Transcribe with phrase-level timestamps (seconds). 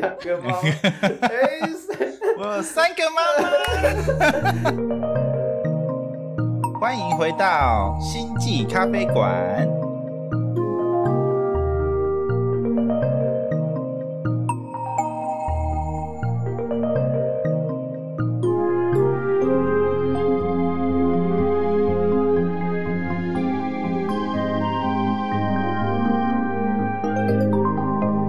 [0.00, 0.60] 两个猫，
[1.22, 1.60] 哎，
[2.38, 3.48] 我有三个妈妈。
[6.78, 9.66] 欢迎回到星际咖啡馆。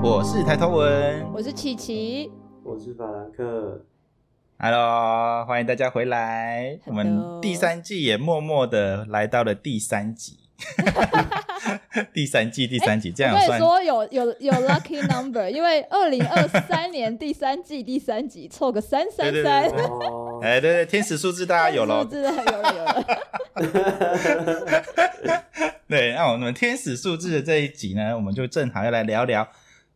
[0.02, 2.32] 我是抬头文我是琪琪，
[2.64, 3.86] 我是法兰克
[4.58, 6.80] ，，Hello，欢迎大家回来。
[6.86, 10.40] 我们第三季也默默的来到了第三集，
[12.12, 19.70] 第三季第三集，这样有算我跟你说有有有 lucky number， 因为二零二三年第三季第三集凑个三三三，
[20.42, 22.02] 哎，对对，天使数字大家有了。
[22.02, 23.06] 数字，有了有了。
[25.88, 29.48] 对，那我们天使数字的这一集呢，我们就正好要来聊聊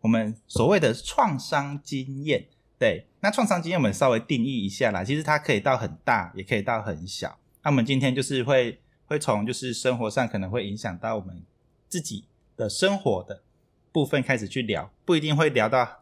[0.01, 2.47] 我们所谓的创伤经验。
[2.77, 7.37] 对，那创伤经验我们稍微定义一下啦，其实它可以到很大，也可以到很小。
[7.63, 11.43] 那我们今天就是会会从就是生活上可能会影响到我们
[11.87, 12.25] 自己
[12.57, 13.43] 的生活的
[13.91, 15.99] 部分开始去聊，不一定会聊到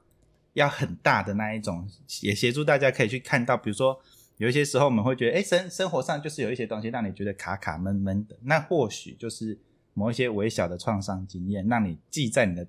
[0.54, 1.86] 要很大的那一种，
[2.22, 4.00] 也协助大家可以去看到，比如说
[4.38, 9.60] 有一些时候我们会觉得，哎，生生活上就是有一些东西让你觉得卡卡闷闷的，那或许就是
[9.94, 12.66] 某一些微小的创伤经验，让你记在你的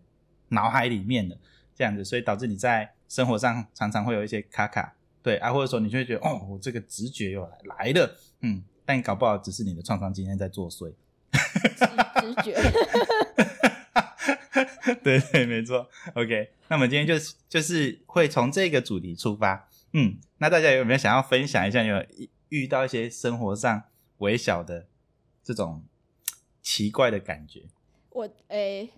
[0.51, 1.37] 脑海里面的
[1.75, 10.93] 这样子，所以导致你在生活上常常会有一些卡卡，对啊，或者说你就会觉得，哦，我这个直觉又来来了，嗯，但搞不好只是你的创伤经验在作祟。
[11.33, 11.87] 直
[12.21, 12.55] 直觉，
[15.03, 15.89] 对对，没错。
[16.15, 23.85] OK，那我们今天就是就是会从这个主题出发，嗯，那大家有没有想要分享一下，有遇遇到一些生活上
[24.19, 24.87] 微小的
[25.45, 25.85] 这种
[26.63, 27.63] 奇怪的感觉？
[28.11, 28.91] 我诶、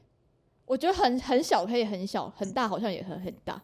[0.66, 3.60] 我觉得很很小可以很小，很大好像也很很大。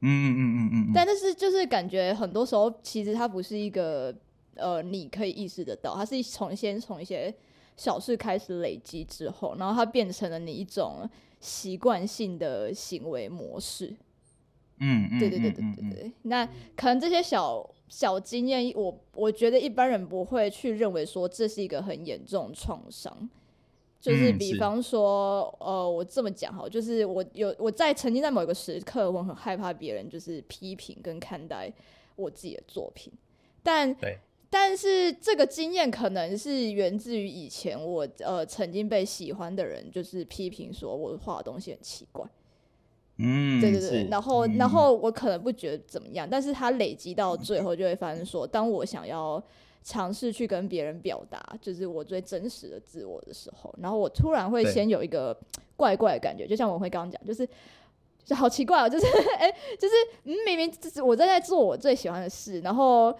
[0.00, 4.14] 嗯嗯嗯嗯嗯但，但是就是感觉很多时候其实它不是一个
[4.56, 7.32] 呃你可以意识得到，它是从先从一些
[7.76, 11.08] 小事开始累积之后，然后它变成了你一种
[11.40, 13.94] 习惯性的行为模式。
[14.78, 16.12] 嗯嗯，对对对对对对。
[16.22, 16.44] 那
[16.76, 23.30] 可能这些小小经验，我我觉得一般人不会去认为说这是一个很严重的创伤。
[24.04, 31.72] 就是比方说，呃，我这么讲哈，就是我有我在曾经在某一个时刻，我很害怕别人就是批评跟看待
[32.14, 33.10] 我自己的作品，
[33.62, 33.96] 但
[34.50, 42.26] 但是这个经验可能是源自于以前我呃曾经被喜欢的人就是批评说我画的东西很奇怪，
[43.16, 44.56] 嗯，对对对，然后嗯。
[44.58, 49.42] 然后我可能不觉得怎么样，但是它累积到最后就会发生说，当我想要
[49.84, 55.38] 尝试去跟别人表达，就是我最真实的自我的时候，然后我突然会先有一个
[55.76, 57.48] 怪怪的感觉，就像我会刚刚讲，就是。
[58.26, 59.04] 就好奇怪哦，就是
[59.38, 63.14] 哎、就是嗯，明明就是我正在做我最喜欢的事，然后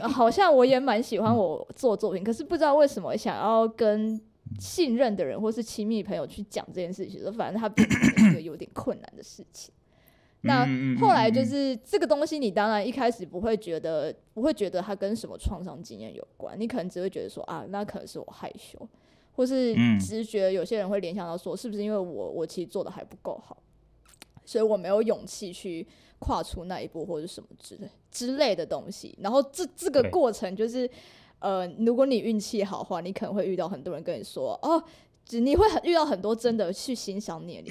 [0.00, 4.20] 呃 好像我也蛮喜欢我做作品，可是不知道为什么想要跟
[4.58, 9.72] 信任的人或是亲密朋友去讲这件事情，反正它变成一个有点困难的事情。
[10.42, 10.66] 那
[10.98, 18.88] 后来就嗯是这个东西，你当然一开始不会觉得不会觉得它跟什么创伤经验有关，你可能只会觉得说啊，那可能是我害羞，
[19.36, 19.98] 或是嗯。
[19.98, 23.56] 直觉，有些人会联想到说，是不是因为我我其实做的还不够好，
[24.44, 25.86] 所以我没有勇气去
[26.18, 29.16] 跨出那一步，或者什么之类之类的东西。
[29.20, 30.90] 然后这这个过程就是，
[31.38, 34.82] 呃，如果你运气好的话，你可能会遇到很多人跟你说，哦，
[35.24, 37.70] 只你会很遇到很多真的去欣赏你的你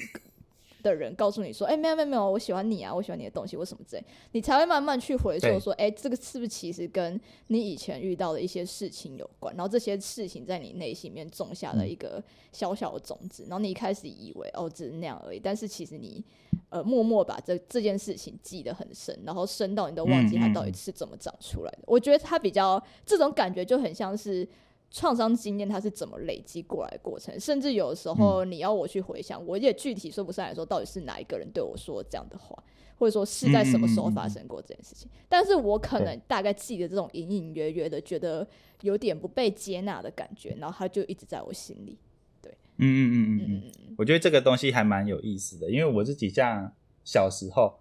[0.82, 9.56] 的人，告诉你说，哎、没有没有没有，我喜欢你啊，我喜欢你的东西，我什么之类，你才会慢慢去回对溯说，哎、这个是不是其实跟你以前遇到的一些事情有关？
[9.56, 16.24] 然后这些事情在你内心里面种下了一个小小的种子，然后你一开始以为哦只是那样而已，但是其实你
[16.70, 21.80] 呃默默把这这件事情记得很深，然后深到你都忘记它到底是怎么长出来的。
[21.86, 24.48] 我觉得它比较这种感觉就很像是。
[24.92, 32.62] 创伤经验它是怎么累积过来的过程，甚至有的时候你要我去回想，我也具体说不上来说到底是哪一个人对我说这样的话，
[33.00, 35.10] 或者说是在什么时候发生过这件事情。
[35.30, 38.46] 但是我可能大概记得这种隐隐约约的，觉得
[38.82, 41.98] 有点不被接纳的感觉，然后它就一直在我心里。
[42.44, 43.40] 嗯嗯嗯嗯嗯。
[43.40, 46.74] 嗯，嗯嗯，我觉得这个东西还蛮有意思的，因为我自己像
[47.06, 47.80] 小时候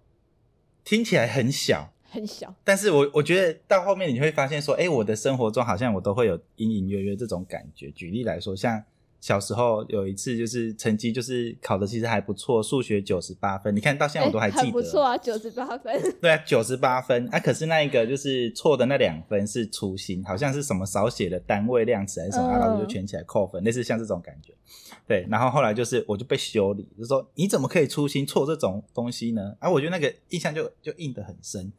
[0.83, 7.89] 听起来很小，很小，但是我我觉得到后面你会发现说，哎，我的生活中好像我都会有隐隐约约这种感觉。
[7.91, 8.83] 举例来说，像
[9.21, 16.01] 小时候有一次就是成绩就是考的其实还不错，数学九十八分，你看到现在我都还记得，不错啊，九十八分。
[16.19, 24.53] 对啊，九十八分啊，可是那一个就是错的那两分是粗心，好像是什么少写的单位量词还是什么，嗯啊老师就圈起来扣分，类似像这种感觉。
[25.07, 29.55] 对，然后后来就是我就被修理，就说你怎么可以粗心错这种东西呢？
[29.59, 31.71] 啊，我觉得那个印象就就印得很深，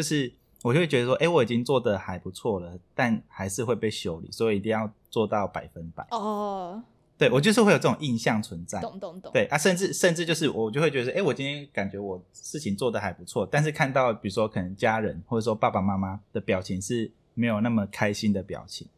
[0.00, 0.32] 就是
[0.62, 6.06] 我就会觉得说，哎，我已经做的还不错了，但还是会被修理，所以一定要做到百分百。
[6.10, 6.82] 哦，
[7.18, 8.80] 对我就是会有这种印象存在。
[8.80, 9.30] 懂懂懂。
[9.30, 18.88] 对啊，甚至甚至就是我就会觉得，哎，我今天感觉我事情做的还不错，但是看到比如说可能家人或者说爸爸妈妈的表情是没有那么开心的表情，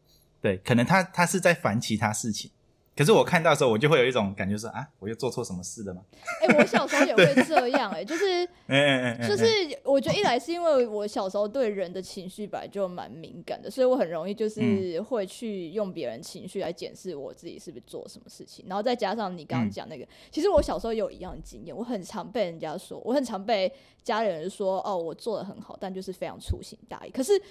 [0.41, 2.49] 对，可能他他是在烦其他事情。
[2.95, 6.01] 可是我看到的时候，我就会有一种感觉说啊，我又做错什么事了吗？
[6.41, 8.45] 哎，我小时候也会这样，哎，就是，
[9.27, 9.45] 就是
[9.83, 23.73] 我觉得一来是因为我小时候对人的情绪本来就蛮敏感的，所以我很容易就是会去用别人情绪来检视我自己是不是做什么事情，然后再加上你刚刚讲那个，其实我小时候有一样的经验，我很常被人家说，我很常被
[24.03, 27.41] 家人说，哦，我做的很好，但就是非常粗心大意，可是。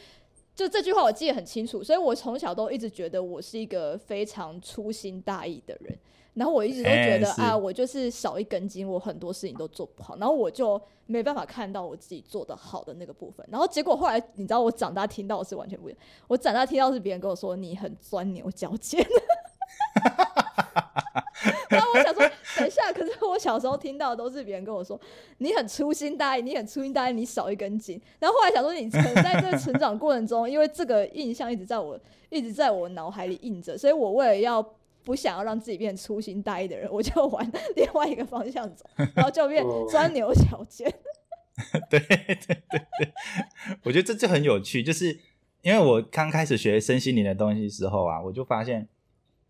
[0.55, 5.99] 就这句话我记得很清楚，所以我从小都一直觉得我是一个非常粗心大意的人，
[6.35, 19.03] 然后我一直都觉得啊，我就是少一根筋，我很多事情都做不好，然后我就没办法看到我自己做的好的那个部分，然后结果后来你知道我长大听到是完全不一样，我长大听到是别人跟我说你很钻牛角尖。
[21.69, 22.31] 然后我想说，
[22.73, 24.99] 下，可是我小时候听到都是别人跟我说，
[25.39, 28.01] 你很粗心大意，你很粗心大意，你少一根筋。
[28.19, 31.99] 然后后来想说，你可能在这个成长过程中，因为这个印象一直在我
[32.31, 34.61] 一直在我脑海里印着，所以我为了要
[35.05, 38.85] 不想要让自己变粗心大意的人，我就往 另外一个方向走，
[39.15, 40.93] 然后就变钻牛角尖。
[41.91, 42.57] 对对对
[42.99, 43.13] 对，
[43.85, 45.21] 我觉得这就很有趣，就是
[45.61, 48.89] 因为我刚开始学身心灵的东西时候啊，我就发现。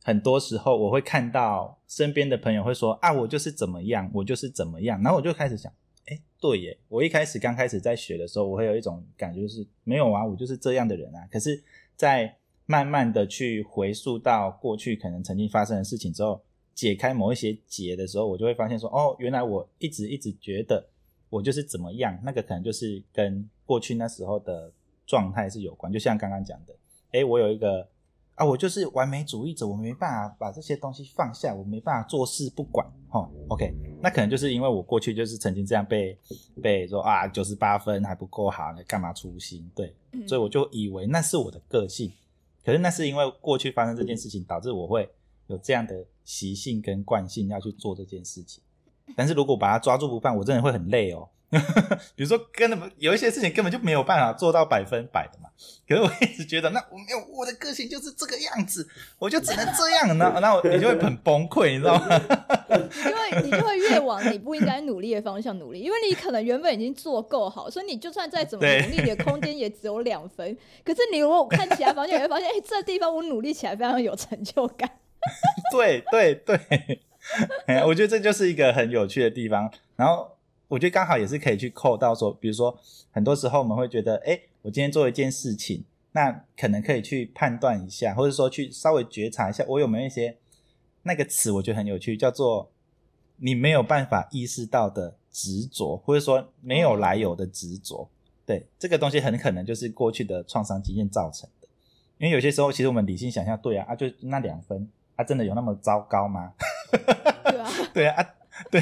[0.04, 5.72] 很多时候我会看到身边的朋友会说啊，我就是怎么样，我就是怎么样，然后我就开始想，
[6.06, 11.28] 哎，对耶，我一开始刚开始在学的时候，我会有一种感觉就是没有啊，我就是这样的人啊。
[11.30, 11.62] 可是，
[11.94, 16.42] 在慢慢的去回溯到过去可能曾经发生的事情之后，
[16.74, 20.84] 解开某一些结的时候，我就会发现说，哦，原来我一直一直觉得
[21.30, 24.72] 我就是怎么样，那个可能就是跟过去那时候的
[25.06, 25.92] 状态是有关。
[25.92, 26.74] 就像刚刚讲的，
[27.12, 27.88] 哎，我有一个。
[28.34, 36.18] 啊，我就是完美主义者，我没办法把这些东西放下，我没办法做事不管，哈，OK，那可能就是因为我过去就是曾经这样被
[36.62, 39.70] 被说啊，九十八分还不够好，你干嘛粗心？
[39.74, 39.94] 对，
[40.26, 42.10] 所以我就以为那是我的个性，
[42.64, 45.08] 可是那是因为过去发生这件事情，导致我会
[45.48, 48.62] 有这样的习性跟惯性要去做这件事情，
[49.14, 51.28] 但是如果把它抓住不放，我真的会很累哦。
[52.16, 55.50] 比如说，根本有一些事情根本就没有办法做到百分百的嘛。
[55.86, 58.88] 可是我一直觉得， 那我没有我的个性就是这个样子，
[59.18, 60.16] 我就只能这样。
[60.16, 62.20] 那那我你就会很崩溃，你知道吗？
[63.06, 70.56] 因为你就会越往你不应该努力的方向努力，因为你可能原本已经做够好，所以你就算再怎么努力，你的空间也只有两分。
[70.82, 74.90] 可是你如果看其他方向，你会发现，哎，这地方我努力起来非常有成就感。
[75.70, 76.58] 对对对，
[77.86, 79.70] 我觉得这就是一个很有趣的地方。
[79.96, 80.38] 然后。
[80.72, 82.74] 我觉得刚好也是可以去扣到说，比如说
[83.10, 90.38] 很多时候我们会觉得，哎，我今天做一件事情，那可能可以去判断一下，或者说去稍微觉察一下，我有没有一些
[91.02, 92.70] 那个词，我觉得很有趣，叫做
[93.36, 98.08] 你没有办法意识到的执着，或者说没有来由的执着。
[98.46, 101.68] 对，这个东西很可能就是过去的创伤经验造成的。
[102.16, 106.54] 因为有些时候，其实我们理性想象，对啊，啊，就那两分，啊，真的有那么糟糕吗？
[107.44, 108.34] 对啊，对啊。
[108.70, 108.80] 对，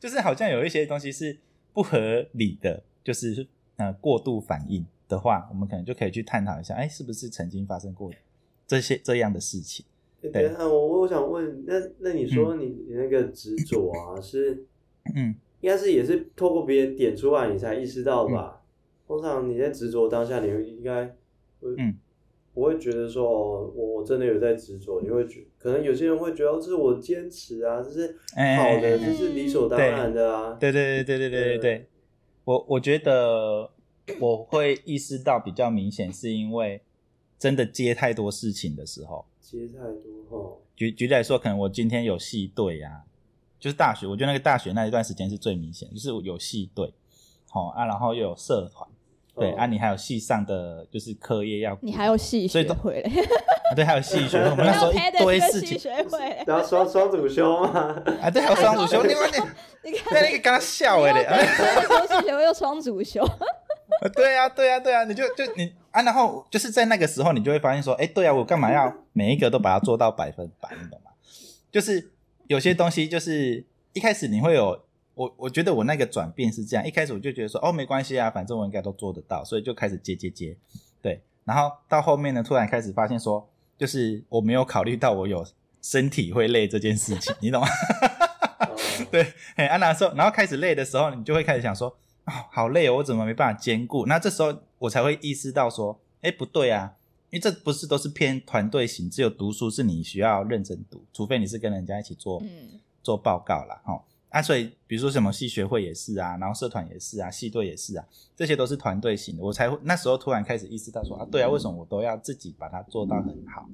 [0.00, 1.36] 就是好像有一些东西是
[1.72, 3.46] 不合理的，就是
[3.76, 8.10] 呃过度反应的话，我们可能就可以去探讨一下，哎，是不是曾经发生过
[8.66, 9.84] 这些这样的事情？
[10.20, 14.66] 对，我我想问，那那你说你你那个执着啊，是
[15.14, 18.62] 嗯，应该是也是透过别人点出来，你才意识到吧？
[19.06, 21.14] 通常你在执着当下，你应该
[21.60, 21.96] 嗯。
[22.72, 30.56] 不会觉得说，我我真的有在执着，你会觉可能有些人会觉得这是我坚持啊，这是好的，这是理所当然的啊。
[30.58, 31.86] 对对对对对对对对，
[32.44, 33.70] 我我觉得
[34.18, 36.82] 我会意识到比较明显，是因为
[37.38, 40.56] 真的接太多事情的时候，接太多哈。
[40.74, 43.02] 举举例来说，可能我今天有戏队呀，
[43.60, 46.92] 就是大学，我觉得那个大学那一段时间是最明显，就是有戏队，
[47.50, 48.88] 好啊，然后又有社团。
[49.34, 53.10] 对啊，你还有系上的就是课业要，你还有系学会嘞，
[53.74, 55.90] 对，还有系学，我们那时候一堆事情，
[56.46, 61.24] 然后双双主修嘛，啊，对，还有双主修， 你看你，你看那个刚刚笑哎嘞，
[61.86, 63.26] 说系学又双主修，
[64.14, 71.10] 对啊，对啊，对啊，你就就你啊，然后就是在那个时候，你就会发现说，哎，对啊，我干嘛要每一个都把它做到百分百，你懂吗？
[71.72, 72.12] 就是
[72.48, 74.78] 有些东西，就是一开始你会有。
[75.14, 80.56] 我我觉得我那个转变是这样，一开始我就觉得说，哦，没关系啊，反正我应该都做得到，所以就开始接接接，
[81.02, 81.20] 对。
[81.44, 85.44] 然后到后面呢，突然开始发现说，就是我没有考虑到我有
[85.82, 87.68] 身体会累这件事情，你懂吗？
[89.10, 89.26] 对，
[89.56, 91.88] 哎，啊，那时候，然后开始累的时候，你就会开始想说，
[92.24, 94.06] 哦，好累哦，我怎么没办法兼顾？
[94.06, 96.94] 那这时候我才会意识到说，哎，不对啊，
[97.30, 102.42] 因为这不是都是偏团队型，只有读书是你需要认真读，除非你是跟人家一起做
[103.02, 103.82] 做报告啦。
[103.84, 104.00] 哈。
[104.32, 113.68] 啊，所以比如说什么系学会也是啊，然后社团也是啊，系队也是啊，这些都是团队型的，我才会那时候突然开始意识到说啊，对啊，为什么我都要自己把它做到很好？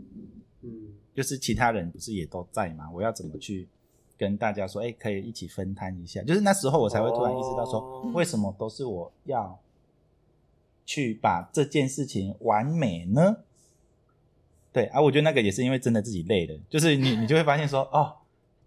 [0.63, 0.71] 嗯，
[1.15, 2.91] 就是其他人不是也都在吗？
[2.93, 3.69] 我要怎么去
[4.17, 6.21] 跟大家说，哎，可以一起分摊一下？
[6.23, 9.61] 就是那时候我才会突然意识到说，为什么都是我要
[10.85, 13.37] 去把这件事情完美呢？
[14.73, 18.17] 对啊，我觉得那个也是因为真的自己累了，就是你你就会发现说，哦。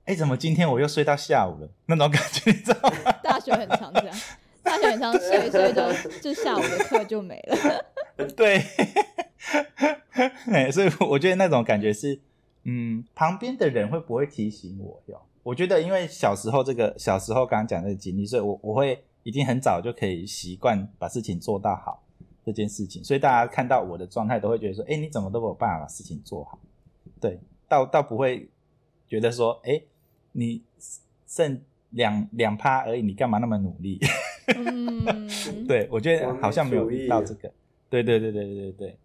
[0.06, 1.70] 哎，怎么今天我又睡到下午了？
[1.86, 3.12] 那种感觉，你知道吗？
[3.24, 4.18] 大学很常这样，
[4.64, 7.86] 大学很常，睡睡就就下午的课就没了。
[8.36, 8.62] 对，
[10.52, 12.20] 哎，所以我觉得那种感觉是，
[12.64, 15.02] 嗯，旁边的人会不会提醒我？
[15.06, 22.04] 哟，我觉得因为小时候这个小时候刚刚讲的经历，所以我我会已经很早就可以习惯把事情做到好
[22.44, 26.60] 这件事情，所以大家看到我的状态都会觉得说，哎，你怎么都没有办法把事情做好？
[27.22, 27.40] 对，
[27.70, 28.50] 倒倒不会
[29.08, 29.80] 觉得说，哎。
[30.34, 30.62] 你
[31.28, 31.62] 剩
[31.92, 34.00] 两两趴而已，你干嘛那么努力？
[34.56, 35.28] 嗯，
[35.68, 37.52] 对我觉得好像没有遇到这个。
[37.90, 38.98] 对对对对对对对。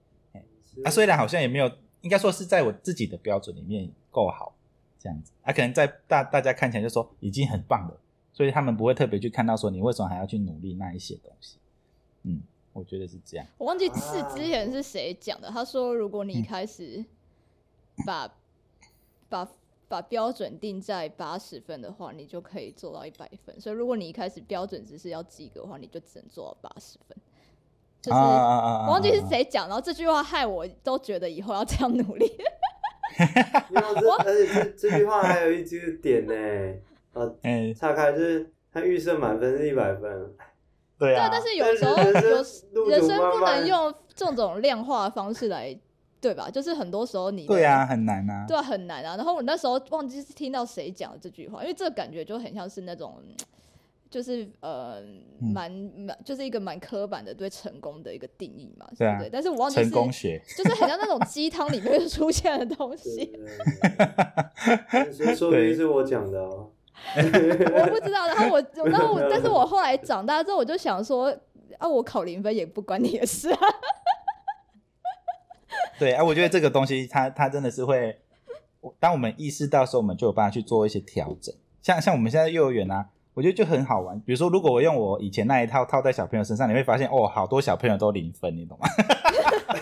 [0.84, 4.54] 啊，虽然好像也没有，应该说是在我自己的标准里面够好
[4.98, 5.32] 这样子。
[5.42, 8.00] 啊，可能在大大家看起来就说已经很棒了，
[8.32, 11.58] 所以他们不会特别去看到说你为什么还要去努力那一些东西。
[12.22, 12.40] 嗯，
[12.72, 13.46] 我觉得是这样。
[13.58, 17.04] 我忘记是之前是谁讲的，他说如果你开始
[18.06, 18.32] 把
[19.28, 19.48] 把。
[19.88, 23.60] 把标准定在八十分的话，你就可以做到一百分。
[23.60, 27.16] 所以，如果你一开始标准只是要及格的话，你就只能做到八十分。
[28.02, 32.30] 就是我忘记是谁讲，然后这句话害我都觉得以后要这样努力。
[33.16, 36.34] 而且这这句话还有一句点呢，
[37.14, 37.36] 呃，
[37.74, 40.34] 岔开就是他预设满分是一百分。
[40.98, 45.78] 对啊，但是有时候有人生不能用这种量化的方式来。
[46.26, 46.50] 对吧？
[46.50, 49.16] 就是很多时候你对啊，很难啊，对啊，很难啊。
[49.16, 53.22] 然后我那时候忘记是听到谁讲的这句话，因为这个感觉就很像是那种，
[54.10, 55.00] 就是呃，
[55.40, 59.28] 蛮蛮就是一个蛮刻板的对成功的一个定义嘛，对不对？
[59.30, 63.32] 但是我忘记成功学 就是很像那种鸡汤里面出现的东西。
[65.36, 66.70] 说不定是我讲的哦，
[67.14, 68.26] 我不知道。
[68.26, 71.32] 然后我，然后我，但是我后来长大之后，我就想说，
[71.78, 73.58] 啊，我考零分也不关你的事啊。
[75.98, 78.18] 对啊，我觉得这个东西，它它真的是会，
[79.00, 81.54] 当我们意识到时候，我们就有办法去做一些调整。
[81.82, 84.18] 像像我们现在幼儿园啊，我觉得就很好玩。
[84.20, 88.88] 比如说，如果我用我以前那一套套在小朋友身上，你会发现哦，好多小朋友都零分，你懂吗？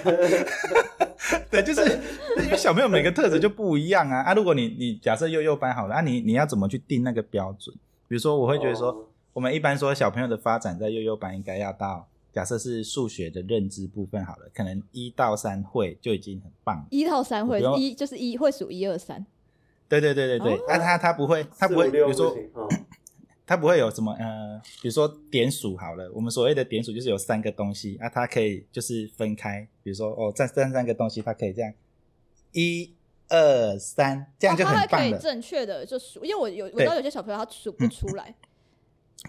[1.50, 1.99] 对，就是
[2.44, 4.35] 因为小朋友每个特质就不一样啊啊！
[4.35, 7.75] 如果你你假设幼幼班好了，啊你你要怎么去定那个标准？
[8.06, 12.06] 比如说，我会觉得说，我们一般说小朋友的发展在幼幼班应该要到。
[12.34, 16.84] 假设是数学的认知部分好了，可能一到三会就已经很棒。
[16.90, 19.24] 一到三会一就是一会数一二三。
[19.88, 22.36] 对对对对对，那他他不会，他不会，比如说，
[23.46, 31.72] 他不会有什么呃，比如说点数好了，我们所谓的点数就是有三个东西啊，它可以就是分开，比如说哦，这这三个东西它可以这样，
[32.52, 32.92] 一
[33.28, 35.18] 二三，这样就很棒了。
[35.18, 38.34] 正确的就数，因为我有我知道有些小朋友他数不 出来，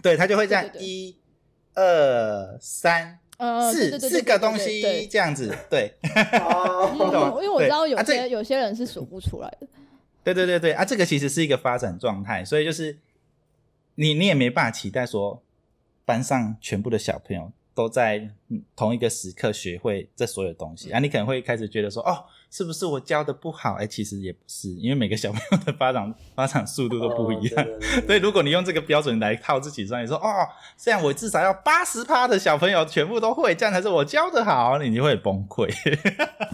[0.02, 1.14] 对他就会这样一。
[1.76, 3.20] 二三
[3.72, 9.68] 四四个东西这样子，对， 因为我知道有些有些人是数不出来的。
[10.24, 10.72] 对对对对。
[10.72, 12.98] 啊，这个其实是一个发展状态，所以就是
[13.94, 15.40] 你你也没办法期待说
[16.04, 18.28] 班上全部的小朋友都在
[18.74, 22.24] 同一个时刻学会这所有东西啊，你可能会开始觉得说哦。
[22.48, 23.74] 是不是我教的不好？
[23.74, 27.66] 哎，其实也不是，因为每个小朋友的发展发展速度都不一样。
[28.06, 30.46] 所以如果你用这个标准来套自己，说你说哦，
[30.78, 35.68] 这样我至少要八十趴的小朋友全部都会，这样才是我教的好，你就会崩溃。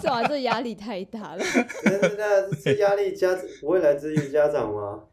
[0.02, 1.45] 这玩意这压力太大了。
[1.85, 3.29] 那这压力家
[3.61, 5.05] 不会来自于家长吗？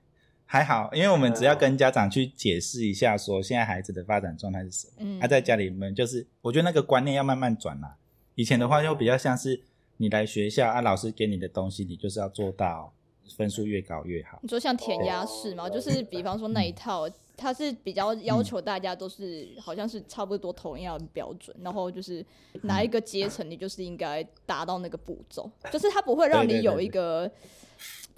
[0.52, 4.94] 还好，因为我们只要跟家长去解释一下，说现在孩子的发展状态是什么。
[4.98, 7.98] 嗯，他在家里面就是，我觉得那个观念要慢慢转啦。
[8.34, 9.62] 以前的话就比较像是。
[10.02, 12.94] 你来学校啊，老师给你的东西，你就是要做到
[13.36, 14.40] 分数越高越好。
[14.42, 15.70] 你说像填鸭式嘛？
[15.70, 22.26] 就是比方说那一套，它是比较要求大家都是好像是差不多同样的标准，然后就是
[22.62, 27.30] 哪一个阶层你就是应该达到那个步骤，就是它不会让你有一个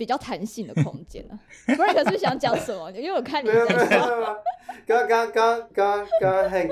[0.01, 2.89] 比较弹性的空间呢？Frank 是想讲什么？
[2.93, 4.41] 因为我看你在说，
[4.88, 6.67] 刚刚刚刚刚还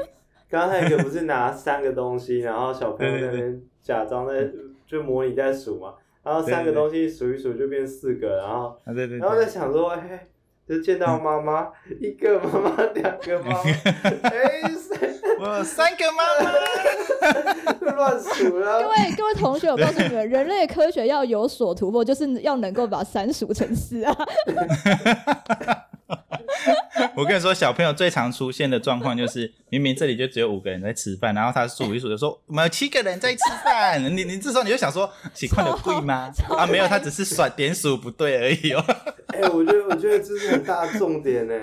[0.49, 4.49] 刚还一个不是拿三个东西，然后小朋友那边假装在。
[4.87, 5.93] 就模拟在数嘛，
[6.23, 10.27] 然然后三个东西数一数就变四个，然后然后在想说，哎，
[10.69, 11.67] 就见到妈妈，
[11.99, 13.71] 一个妈妈，两个妈妈，
[14.29, 14.61] 哎，
[15.39, 18.83] 我有三个妈妈， 乱数了。
[18.83, 24.15] 各位各位同学，我告诉你们，人类科学要有所突破，就是要能够把三数成四啊。
[27.19, 34.01] 我跟你说，小朋友最常出现的状况就是，明明这里就只有五个人在吃饭，然后他数一数就说我们有七个人在吃饭。
[34.01, 36.31] 你你这时候你就想说，习惯的贵吗？
[36.57, 38.81] 啊，没有，他只是算点数不对而已哦。
[39.27, 41.53] 哎，我觉得我觉得这是很大重点呢。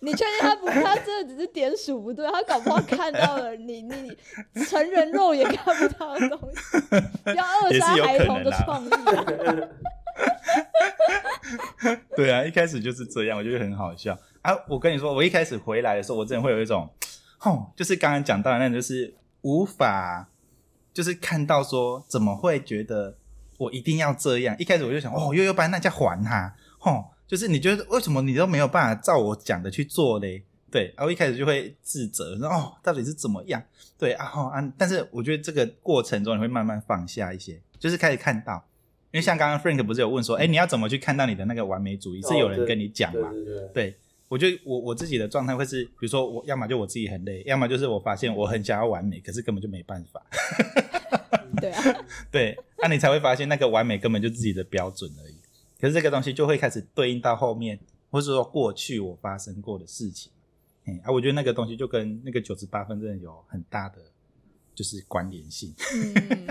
[0.00, 0.66] 你确定他不？
[0.66, 3.82] 他真的只是点数不对，他搞不好看到了你
[4.52, 8.90] 你成人肉也看不到的东西，要扼杀孩童的创意。
[12.16, 14.64] 对啊，一开始就是这样，我觉得很好笑啊！
[14.68, 16.88] 我跟你说，我一开始回来的时候，我真的会有一种，
[17.38, 19.12] 吼，就是刚刚讲到的那种，就是
[19.42, 20.28] 无法，
[20.94, 23.16] 就是看到说怎么会觉得
[23.58, 24.54] 我一定要这样。
[24.58, 30.44] 一开始我就想，哦，悠悠班那叫还他，吼，就是你觉得为什么你都没有办法照我讲的去做嘞？
[30.70, 33.62] 对，然后一开始就会自责，说哦，到底是怎么样？
[33.98, 34.72] 对啊，吼啊！
[34.78, 38.64] 但是我觉得这个过程中你会慢慢放下一些，就是开始看到。
[39.12, 42.20] 因为像刚刚 Frank 不是有问说，哎，你要怎么去看到你的那个完美主义？
[42.22, 43.30] 是有人跟你讲嘛？
[43.72, 43.96] 对，
[44.28, 50.24] 我觉得我我自己的状态会是，比如说我要么就我自己很累，要么就是我发现我很想要完美，可是根本就没办法。
[51.60, 51.82] 对啊，
[52.30, 55.36] 对，那你才会发现那个完美根本就自己的标准而已。
[55.80, 57.78] 可是这个东西就会开始对应到后面，
[58.10, 60.32] 或是说过去我发生过的事情。
[60.84, 63.98] 哎，啊，我觉得那个东西就跟那个九十八分真的有很大的。
[64.74, 65.72] 就是关联性，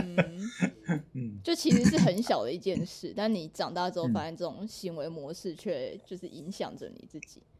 [1.14, 7.40] 嗯，就其实是很小的一件事，但你长大之后发现这种行为模式却就是影响着你自己。
[7.40, 7.55] 嗯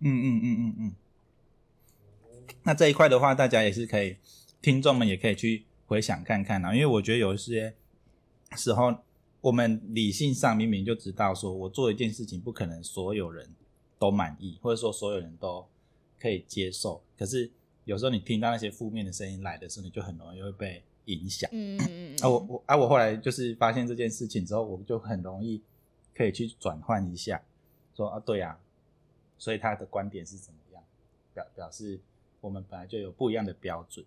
[0.00, 0.92] 嗯嗯嗯嗯嗯。
[2.62, 4.16] 那这一块的话，大家也是可以，
[4.60, 7.74] 听众们也可以去回想看看啊，因为我觉得有一些
[8.56, 8.94] 时候，
[9.40, 13.48] 我们理性上明明就知道，说我做一件事情不可能所有人
[13.98, 15.66] 都满意，或者说所有人都
[16.18, 17.50] 可以接受，可是。
[17.88, 21.48] 有时候你听到那些负面的声音来的时候，你就很容易会被影响。
[21.54, 22.16] 嗯嗯嗯。
[22.20, 25.62] 啊，我我啊，我后来就是发现这件事情之后，我就很容易
[26.14, 27.40] 可以去转换一下，
[27.96, 28.60] 说啊，对啊，
[29.38, 30.82] 所以他的观点是怎么样？
[31.32, 31.98] 表表示
[32.40, 34.04] 我们本来就有不一样的标准。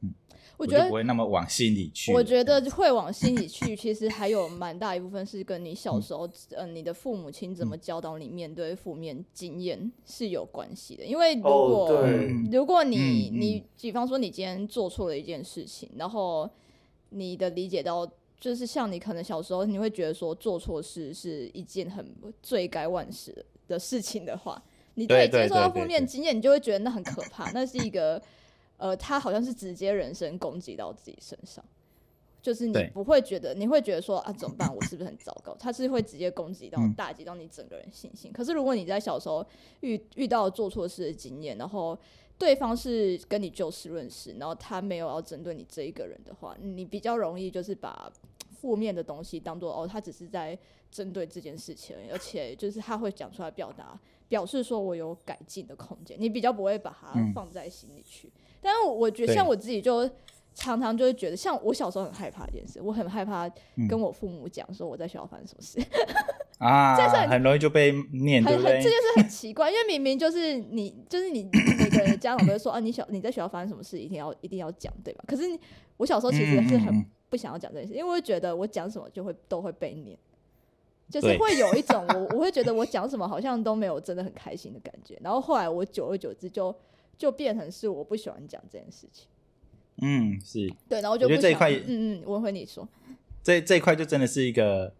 [0.00, 0.12] 嗯
[0.58, 2.12] 我觉得不会那么往心里去。
[2.12, 11.04] 我觉得会往心里去，其实还有蛮大一部分是跟你小时候，嗯，你的父母亲怎么教导你面对负面经验是有关系的。
[11.04, 12.06] 因为如果
[12.52, 16.48] 如果你你，比方说你今天做错了一件事情，然后
[17.08, 18.06] 你的理解到，
[18.38, 24.62] 就是像你可能小时候你会觉得说做错事是一件很罪该万死的事情的话，
[24.94, 28.20] 你对接受到负面经验，你就会觉得那很可怕，那是一个。
[28.76, 31.64] 呃，他好像是直接人身攻击到自己身上，
[32.42, 34.68] 就是你不会觉得，你会觉得说啊，怎么办？
[34.74, 35.56] 我是不是很糟糕？
[35.60, 38.32] 他是会直接攻击到、打击到你整个人信心。
[38.32, 39.46] 可是如果你在小时候
[39.80, 41.96] 遇遇到做错事的经验，然后
[42.36, 48.12] 对方是跟你就事论事，然后他没有要针对你这一个人的话，你比较容易就是把
[48.60, 50.58] 负面的东西当做哦，他只是在
[50.90, 53.98] 针对这件事情，而且就是他会讲出来表达，
[54.34, 58.28] 表示说我有改进的空间，你比较不会把它放在心里去。
[58.60, 60.10] 但是我觉得，像我自己就
[60.56, 63.48] 常常就会觉得，像我小时候很害怕一件事，我很害怕
[63.88, 65.80] 跟我父母讲说我在学校发生什么事
[66.58, 68.82] 啊，这是很容易就被念，对不对？
[68.82, 71.44] 这件事很奇怪，因为明明就是你，就是你
[71.78, 75.22] 每个人家长都会说啊，你小你在学校发生什么事，一定要一定要讲，对吧？
[75.28, 75.42] 可是
[75.96, 80.18] 我小时候其实是很不想要讲这件事，因为我觉得我讲什么就会都会被念，
[81.08, 85.18] 就是会有一种我我会觉得我讲什么好像都没有真的很开心的感觉。
[85.22, 86.74] 然后后来我久而久之就。
[87.16, 89.28] 就变成是我不喜欢讲这件事情。
[90.02, 92.86] 嗯，是对，然后就觉得这一块，嗯嗯，我和你说，
[93.40, 94.92] 这这一块就真的是一个，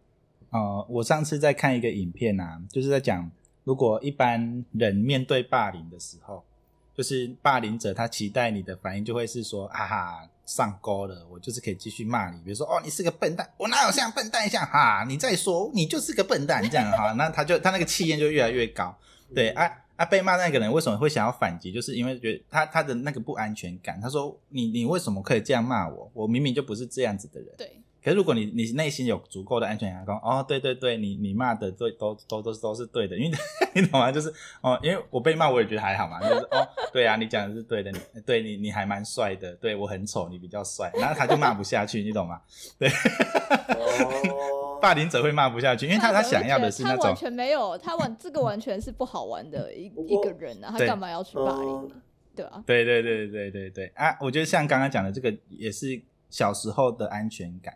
[0.51, 3.29] 呃，我上次在看一个影片啊，就是在讲，
[3.65, 6.45] 如果一般人面对霸凌的时候，
[6.95, 18.97] 就是霸凌者他期待你的反应就会是说，哈哈，上钩了，我就是可以继续骂你，比如说，哦，你是个笨蛋，我哪有像笨蛋一样，哈，你再说，你就是个笨蛋，这样哈，那他就他那个气焰就越来越高，
[19.35, 19.71] 对啊。
[19.97, 21.71] 啊，被骂那个人为什么会想要反击？
[21.71, 24.01] 就是因为觉得他他的那个不安全感。
[24.01, 26.11] 他说：“你你为什么可以这样骂我？
[26.13, 27.81] 我明明就不是这样子的人。”对。
[28.05, 33.39] 可是如果你你内心有足够的安全感，说：“哦，对对对，你你骂的对都都都都是对的。”因为
[33.75, 34.13] 你懂吗？
[34.13, 36.21] 就是哦，因为我被骂我也觉得还好嘛。
[36.21, 42.41] 就是哦，对啊，你讲的是对的，你对你你还蛮帅的，对我很丑，你比较帅，然后他就骂不下去，你懂吗？
[42.79, 42.91] 对。
[44.83, 51.93] 霸凌者会骂不下去，因为他他想要的是那种完全没有，他完这个完全是不好玩的一一个人啊，他干嘛要去霸凌你？
[52.37, 54.15] 对啊，对对对对对对啊！
[54.21, 57.75] 我觉得像刚刚讲的这个也是小时候的安全感，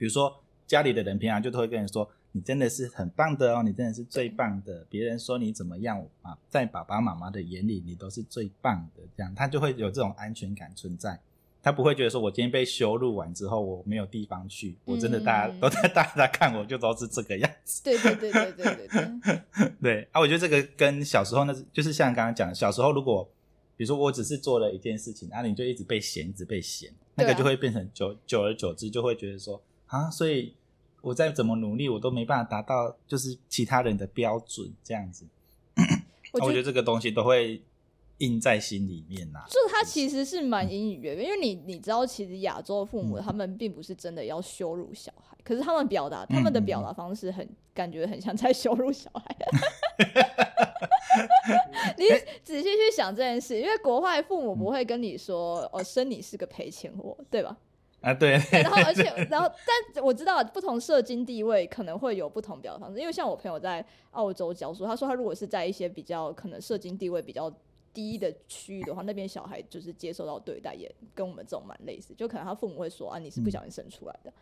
[0.00, 0.34] 比如说
[0.66, 4.86] 家里的人平常就都会跟人说，你真的是很棒的哦，你真的是最棒的。
[4.88, 9.02] 别人说你怎么样啊，在爸爸妈妈的眼里，你都是最棒的。
[9.14, 11.20] 这样他就会有这种安全感存在，
[11.62, 17.82] 他不会觉得说我今天被羞辱完之后，我没有地方去，我真的大家都在大家看我就都是这个样子。
[17.84, 19.42] 对对对对对对对。
[19.82, 23.28] 对 啊，我觉得这个跟小时候那，就是像刚刚讲的，小时候如果。
[23.76, 29.58] 比如说，我只是做了一件事情，然后你就一直被嫌，一直被嫌，那个就会变成久久而久之就会觉得说
[29.90, 30.54] 啊，所以
[31.02, 35.26] 我再怎么努力，我都没办法达到就是其他人的标准这样子。
[36.32, 37.60] 我觉得这个东西都会
[38.18, 39.40] 印在心里面呐。
[39.48, 49.36] 就它其实是蛮隐隐约约，因为你你知道，其实亚洲父母他们并不是真的要羞辱小孩，可是他们表达他们的表达方式很感觉很像在羞辱小孩。
[51.98, 52.04] 你
[52.44, 57.56] 仔细去想这件事，因为国外父母不会跟你说“哦，生你是个赔钱货”，对吧？
[58.00, 58.32] 啊，对。
[58.50, 59.50] 然后，而且，然后，
[59.94, 63.00] 但我知道不同社经地位可能会有不同表达方式。
[63.00, 67.52] 因为像我朋友在澳洲教书，他说他如果是在一些比较可能社经地位比较
[67.92, 74.32] 低的区域的话，那边小孩就是接受到对待也跟我们这种蛮类似，就可能他父母会说啊，你是不小心生出来的。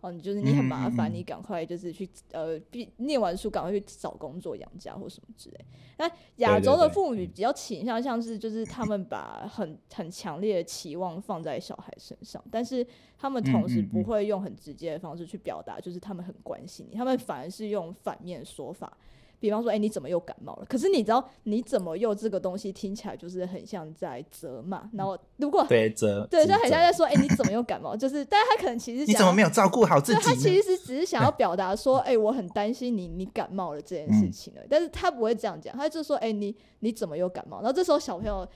[0.00, 5.58] 哦，你就是你很麻烦，你赶快就是去呃，毕念完书赶快去找工作养家或什么之类。
[5.96, 12.86] 那亚洲的父母比较倾向像是就是他们把很很强烈的期望放在小孩身上，但是
[13.18, 18.96] 他们同时不会用很直接的方式去表达，就是他们很关心你，他们反而是用反面说法。
[19.40, 20.66] 比方说，哎，你怎么又感冒了？
[20.68, 24.88] 可是你知道，你怎么又这个东西听起来就是很像在责骂。
[24.92, 27.96] 然后如果对责，对，就很像在说，哎，你怎么又感冒？
[27.96, 30.20] 就是，但是他可能其实 你怎么没有照顾好自己？
[30.20, 34.62] 他其实只是想要表达说，哎，我很担心你，你感冒了这件事情了。
[34.68, 37.58] 但是他不会这样讲，他就说，哎，你你怎么又感冒？
[37.58, 38.46] 然后这时候小朋友，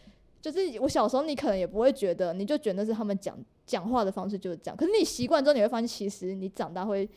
[0.40, 4.76] 就是我小时候，你可能也不会觉得，你就觉得是他们讲讲话的方式就是这样。
[4.76, 7.08] 可是你习惯之后，你会发现，其实你长大会。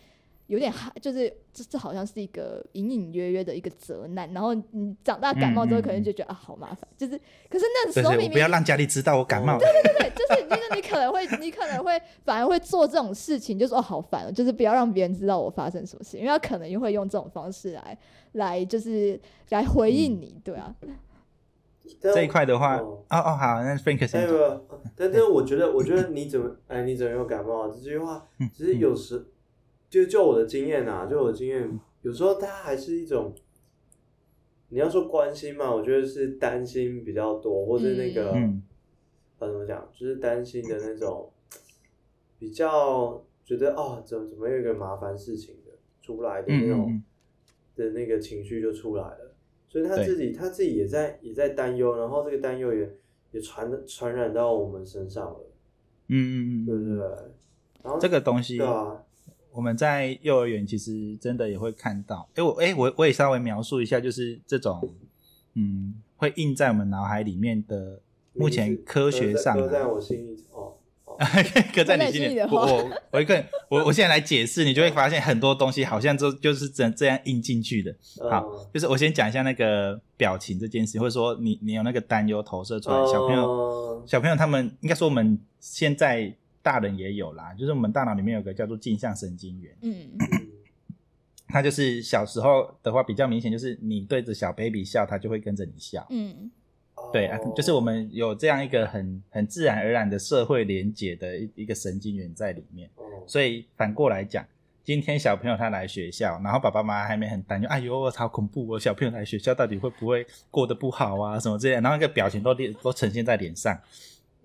[0.47, 7.17] 有点害，就是这这好像是一个隐隐约约的一个责难，然后你长大感冒之后，可能就觉得啊好麻烦，就是
[7.49, 17.97] 可是那时候明明不要让家里知道我感冒，对对对对，就是 就是你可能会你可能会反而会做这种事情，就说好烦，就是不要让别人知道我发生什么事，因为他可能又会用这种方式来
[18.33, 20.75] 来就是来回应你，对啊。
[21.99, 24.27] 这一块的话，哦哦好，那 Frank 先。
[24.95, 29.25] 但但我觉得我觉得你怎么哎你怎么又感冒这句话，其实有时。
[29.95, 33.33] 就就我的经验啊，就我的经验，有时候他还是一种，
[34.67, 38.33] 你要说关心嘛，我觉得是担心比较多，或者那个，
[39.39, 41.31] 呃，怎么讲，就是担心的那种，
[42.37, 47.01] 比较觉得哦，怎么怎么有一个麻烦事情的出来的那种
[47.77, 49.33] 的那个情绪就出来了，
[49.69, 52.97] 所以他自己他自己也在也在担忧，然后这个担忧也
[53.31, 55.39] 也传传染到我们身上了，
[56.09, 56.97] 嗯嗯嗯，对不对？
[57.81, 59.01] 然后这个东西，对啊。
[59.55, 64.93] 我们在幼儿园其实真的也会看到，哎我哎我我也稍微描述一下，就是这种
[65.53, 68.01] 嗯会印在我们脑海里面的，
[68.33, 70.73] 目前科学上刻在我心里哦，
[71.73, 72.39] 刻在你心里。
[72.41, 77.95] 我我我一个我我现在来解释，你就会发现很多东西好像就就是这这样印进去的。
[78.29, 86.35] 好，就是我先讲一下那个表情这件事，或者说你你有那个担忧投射出来，小朋友小朋友他们应该说我们现在。
[86.65, 89.93] 大人也有啦，就是我们大脑里面有个叫做镜像神经元，嗯，
[91.47, 96.49] 它就是小时候的话比较明显，就是你对着小 baby 笑，它就会跟着你笑，嗯，
[97.13, 102.89] 对啊，就是我们有这样一个很很自然而然的社会连结的一一个神经元在里面，
[103.27, 104.43] 所以反过来讲，
[104.83, 113.79] 今天小朋友他来学校，然后爸爸妈妈还没很担忧，哎呦，好恐怖哦，小朋友来学校到底会不会过得不好啊，什么之类，然后那个表情都都呈现在脸上。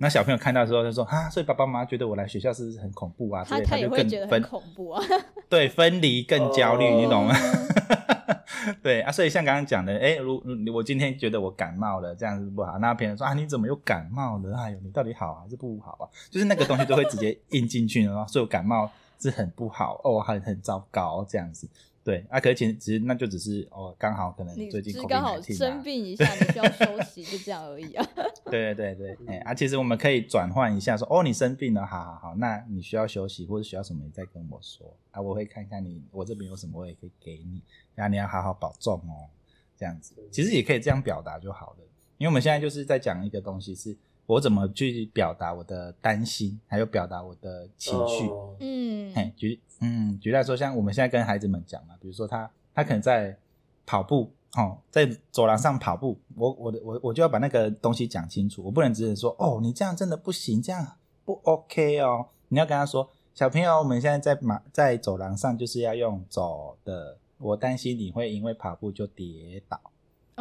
[0.03, 5.03] 那小朋友看到之后就说啊，所以爸爸妈妈觉得我来学校是不是很恐怖啊，他他就更觉得很恐怖啊，
[5.51, 7.35] 对，分离更焦虑，你懂吗？
[8.83, 10.43] 对啊，所以像刚刚讲的，哎，如
[10.75, 14.57] 我今天觉得我感冒了，这样子不好，那别人说啊，你怎么又感冒了？
[14.57, 16.09] 哎呦，你到底好还是不好啊？
[16.31, 21.69] 就是那个东西都会直接印进去了，所以我感冒是很不好哦，很很糟糕这样子。
[22.11, 28.05] 对啊，可是其实那就只是哦，刚好可能最近刚好生病一下，你需要休息，就这样而已啊。
[28.47, 37.63] 对 对对对，哎啊，其实我们可以转换一下，说哦，你生病了，好好好，那你需要休息或者需要什么，你再跟我说啊，我会看看你，我这边有什么我也可以给你，
[37.95, 39.31] 然后你要好好保重哦，
[39.77, 41.85] 这样子，其实也可以这样表达就好了，
[42.19, 43.97] 因为我们现在就是在讲一个东西是。
[44.31, 48.31] 我怎么去表达我的担心，还有表达我的情绪？
[48.61, 53.37] 嗯，嘿，举嗯举例来说，像我们现在跟孩子们讲嘛，比如说他他可能在
[53.85, 63.11] 跑步，哦，在走廊上跑步，我我的我我就要把那个东西讲清楚，我不能只是说哦，你这样真的不行，这样不 OK 哦，你要跟他说。
[63.33, 69.81] 小朋友，我们现在在马在走廊上就是要用走的，我担心你会因为跑步就跌倒。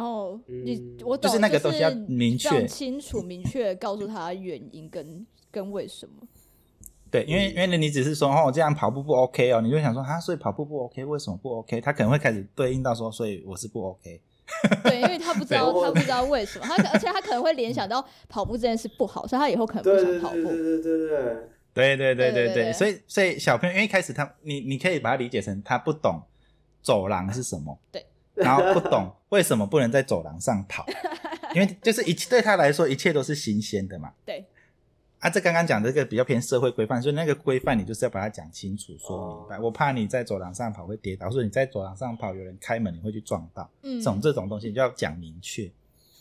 [0.02, 6.26] 哦，你我就是那个东西要明确、清楚、明确告诉他原因跟跟为什么。
[7.10, 11.80] 对，因为因为你只是说哦，这样跑步不 OK 哦，你就想说啊，所以跑步不 OK，为什么不 OK？
[11.80, 14.20] 他可能会开始对应到说，所以我是不 OK。
[14.84, 20.42] 对，因为他不知道， 他不知道为什么，他而且他可能会联想到跑步这件事不好，所以他以后可能不想跑步。
[20.42, 21.36] 对对对对对。
[21.72, 26.20] 对对对对对，所以所以小朋友，因为一开始他，你你可以把它理解成他不懂
[26.82, 28.04] 走廊是什么，对，
[28.40, 30.84] 然后不懂为什么不能在走廊上跑，
[31.54, 34.44] 因为就是一对他来说一切都是新鲜的嘛， 对。
[35.20, 39.58] 啊，这刚刚讲这个比较偏社会规范，所以那个规范你就是要把它讲清楚、说明白。
[39.60, 45.70] 我怕你在走廊上跑会跌倒，或者你在走廊上跑有人开门你会去撞到，嗯这种这种东西就要讲明确。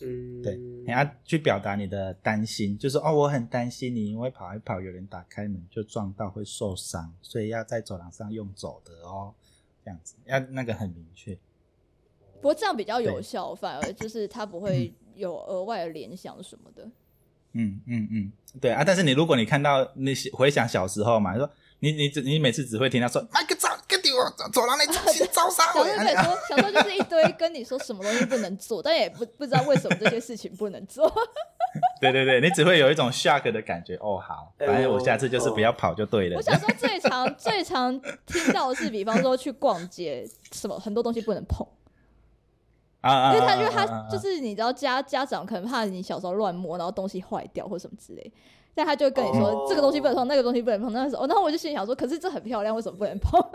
[0.01, 9.33] 嗯，对，你要去表达你的担心，就是哦，我很担心你，因为跑一跑，有人打开门就撞到会受伤，所以要在走廊上用走的哦，
[9.85, 11.37] 这样子要那个很明确。
[12.41, 16.83] 不过这样比较有效，反而就是他不会有额外的联想什么的。
[17.53, 21.49] 嗯嗯嗯，对啊，但是你如果你看到那些回想小时候嘛，说。
[21.81, 24.81] 你你只你每次只会听他说，那个走，跟丢走走廊里
[25.13, 25.65] 去招商。
[25.73, 31.09] 小时候小时候就是一堆跟你说什么东西不能做，但也不不知道为什么这些事情不能做。
[32.01, 33.95] 对对对，你只会有一种 shock 的感觉。
[34.01, 36.35] 哦，好，反正我下次就是不要跑就对了。
[36.35, 41.65] 我小时候最常最常听到的是，比方说去逛街，什么很多东西不能碰。
[43.01, 48.31] 啊因为他因为他就是你知道家家长可能怕你小时候乱摸，然后东西坏掉或什么之类。
[48.75, 50.93] 但他就会跟你说这个东西不能碰，那个东西不能碰。
[50.93, 53.41] 那时候，然后我就心里想说，可是这很漂亮，为什么不能碰？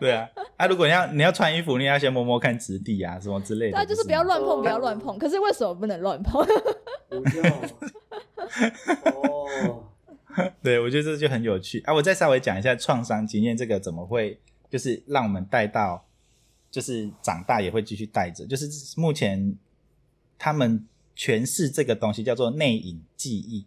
[0.00, 3.76] 对啊，啊，如果你要你要穿衣服，你要先摸摸看质地啊，什么之类的。
[3.76, 5.16] 对，就是不要乱碰，不要乱碰。
[5.18, 6.44] 可是为什么不能乱碰？
[9.14, 9.84] 哦，
[10.62, 11.94] 对，我觉得这就很有趣啊！
[11.94, 16.04] 我再稍微讲一下创伤经验，这个怎么会就是让我们带到，
[16.70, 19.56] 就是长大也会继续带着，就是目前
[20.38, 20.86] 他们。
[21.16, 23.66] 诠释这个东西叫做内隐记忆。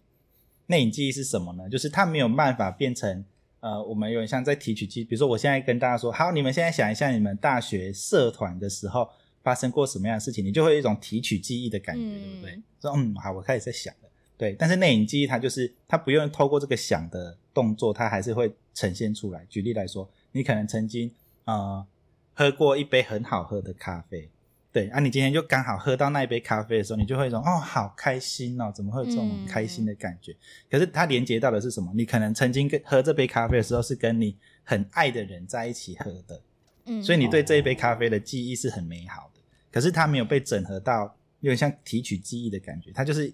[0.65, 1.69] 内隐记忆是什么呢？
[1.69, 3.23] 就是它没有办法变成
[3.59, 5.03] 呃，我们有点像在提取记忆。
[5.03, 9.07] 比如说，我现在跟大家说，好，你们现在想一下，你们大学社团的时候
[9.43, 12.59] 发生过什么样的事情，你就会有一种提取记忆的感觉，对不对？
[12.81, 14.09] 说嗯，好，我开始在想了。
[14.35, 19.45] 对，但是内隐记忆它就是它不用透过这个想的动作，它还是会呈现出来。
[19.47, 21.11] 举例来说，你可能曾经
[21.45, 21.85] 呃
[22.33, 24.29] 喝过一杯很好喝的咖啡。
[24.71, 30.35] 对啊，你今天就刚好喝到那一杯咖啡的时候，你就会一种哦，好开心哦，怎么会有这种开心的感觉？
[30.67, 31.91] 可是它连接到的是什么？
[31.93, 36.41] 你可能曾经跟喝这杯咖啡的时候是跟你很爱的人在一起喝的，
[36.85, 39.41] 嗯，所以你对这一杯咖啡的记忆是很美好的。
[39.71, 43.31] 可是它没有被整合到，有点像提取记忆的感觉，它就是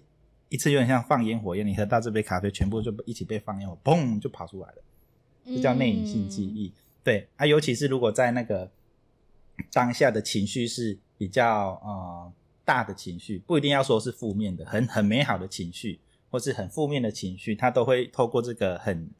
[0.50, 4.82] 一次有点像放烟火一样，你喝到这杯咖啡，全部就一起被放烟火，砰就跑出来了，
[5.46, 6.70] 这叫内隐性记忆。
[7.02, 8.70] 对啊，尤其是如果在那个
[9.72, 10.98] 当下的情绪是。
[11.20, 12.32] 比较呃
[12.64, 19.10] 大的情绪，不一定要说是负面的，很很美好的情绪，或是很负面的情绪，它都会透过这个很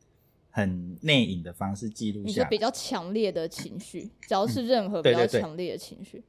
[0.51, 2.27] 很内隐的方式记录下。
[2.27, 6.25] 你说比较强烈的情绪，只要是任何比较强烈的情绪，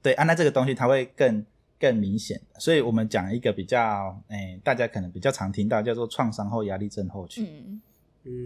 [0.00, 1.44] 对，啊，那这个东西它会更
[1.80, 2.40] 更明显。
[2.60, 7.44] 所以我们讲一个比较，哎，大家可能比较常听到叫做创伤后压力症候群。
[7.44, 7.82] 嗯。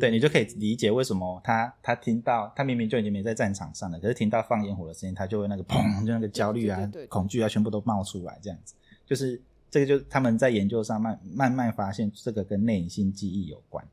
[0.01, 8.75] 对你就可以理解为什么他他听到他明明就已经没在战场上了，可是听到放烟火的声音，他就会那个砰，就那个焦虑啊、恐惧啊，全部都冒出来，这样子，
[9.07, 13.87] 就是这个就他们在研究上慢慢慢发现这个跟内隐性记忆有关。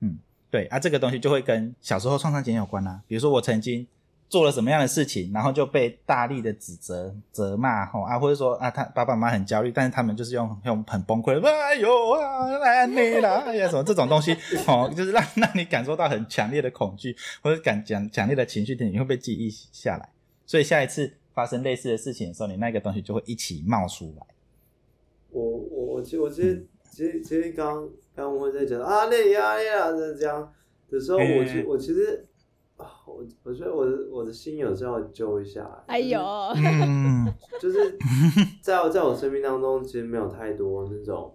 [0.00, 0.18] 嗯，
[0.50, 3.86] 对啊，这个东西就会跟小时候创伤经验有关啊，比如说我曾经。
[4.28, 14.36] 做了什么样的事情，然后就被大力的指责、责骂，吼啊，或者说啊，他爸爸妈妈很焦虑，但是他们就是用用很崩溃的，哎呦啊，来你啦，哎呀，什么这种东西，
[14.66, 20.08] 哦，就是让让你感受到很强烈的恐惧或者感强强烈的情绪，你会被记忆下来，
[20.44, 24.26] 所以下一次发生类似的事情的时候，你那个东西就会一起冒出来。
[25.30, 30.52] 我我我其实我其实其实其实刚刚我在讲啊，那呀呀这样
[30.90, 32.26] 的时候，我其我其实。
[32.76, 35.64] 啊，我我觉得我的我的心有时候要揪一下。
[35.86, 36.20] 哎呦，
[37.58, 37.96] 就是
[38.60, 41.34] 在在我生命当中，其实没有太多那种，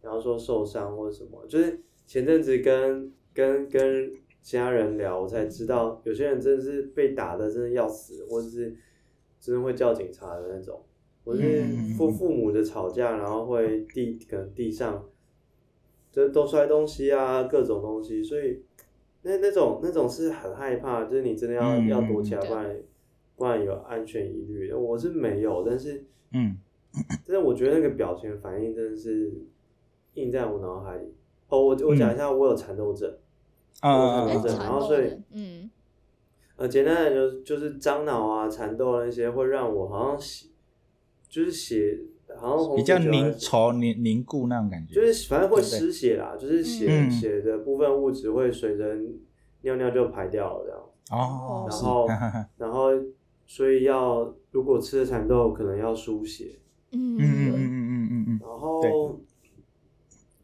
[0.00, 1.44] 比方说受伤或者什么。
[1.46, 8.74] 就是前阵子跟跟跟其他人聊，我才知道有些人真的是被打的，真的要死，或者是
[9.38, 10.82] 真的会叫警察的那种。
[11.22, 11.62] 我是
[11.98, 15.04] 父父母的吵架，然后会地可能地上，
[16.10, 18.64] 就都摔东西啊，各种东西，所以。
[19.22, 22.76] 那那种那种是很害怕，就是你真的要要躲起来，不然
[23.36, 24.72] 不然有安全疑虑。
[24.72, 26.56] 我是没有，但是嗯，
[27.26, 29.32] 但是我觉得那个表情反应真的是
[30.14, 31.14] 印在我脑海里。
[31.48, 33.14] 哦，我我讲一下，我有蚕豆症，
[33.80, 35.70] 啊，蚕豆症，然后所以嗯，
[36.56, 40.48] 呃，简单的就就是樟脑啊、蚕豆那些会让我好像血，
[41.28, 42.00] 就是血
[42.36, 48.96] 好像比较凝稠、凝凝固那种感觉，就是反正会失血啦，就是血血的部分物质会随着
[49.62, 50.80] 尿尿就排掉了这样。
[51.10, 52.06] 哦，然后
[52.58, 52.90] 然后
[53.46, 56.58] 所以要如果吃了蚕豆，可能要输血。
[56.92, 59.20] 嗯嗯嗯嗯嗯嗯，然后，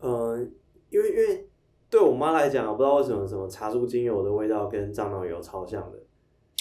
[0.00, 0.52] 嗯。
[0.90, 1.46] 因为因为
[1.90, 5.98] 对我妈来讲，我不知道为什么什么茶树精油的味道跟樟脑油超像的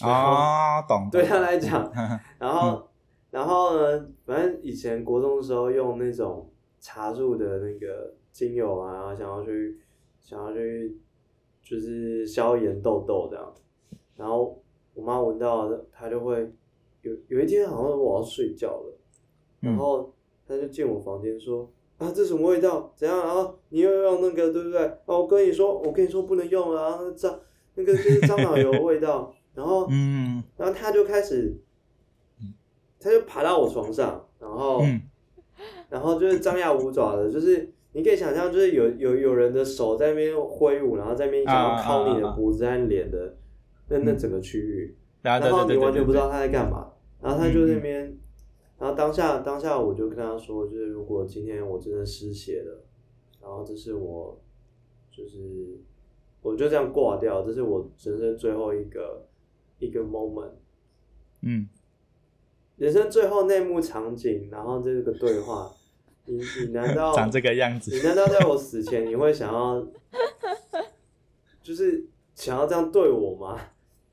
[0.05, 1.07] 啊，懂。
[1.09, 1.89] 对她来讲，
[2.37, 2.86] 然后
[3.31, 9.79] 然后呢，反正以前国中的时候用那种茶树的那个精油啊，想要去
[10.21, 10.97] 想要去
[11.63, 13.53] 就是消炎痘痘这样，
[14.15, 14.61] 然后
[14.93, 16.51] 我妈闻到，她就会
[17.01, 18.97] 有有一天好像我要睡觉了，
[19.59, 20.13] 然后
[20.47, 21.69] 她就进我房间说。
[21.97, 22.93] 啊，这什么味道？
[22.95, 23.17] 怎样？
[23.17, 24.79] 然后你又用那个，对不对？
[25.07, 27.39] 哦，我跟你说，我跟你说不能用啊，樟
[27.73, 29.33] 那个就是樟脑油的味道。
[29.55, 31.59] 然后， 嗯，然后他就开始，
[33.07, 34.81] 他就爬到我床上，然后，
[35.89, 43.37] 然后就是张牙舞爪的，就是你可以想象，就是有有有人的手在那边挥舞，然后在那边想要敲你的脖子和脸的
[43.89, 44.95] 那那整个区域，
[45.39, 46.91] 然后你完全不知道他在干嘛，
[47.21, 48.17] 然后他就那边。
[48.79, 52.83] 然后当下当下我就跟他说，就是如果今天我真的失血了，
[53.41, 54.39] 然后这是我，
[55.09, 55.79] 就是
[56.43, 59.25] 我就这样挂掉，这是我人生最后一个
[59.79, 60.51] 一个 moment，
[61.41, 61.67] 嗯，
[62.77, 65.71] 人生最后那幕场景，然后这个对话，
[66.25, 67.91] 你你难道 长这个样子？
[67.95, 69.85] 你难道在我死前你会想要，
[71.61, 73.59] 就是想要这样对我吗？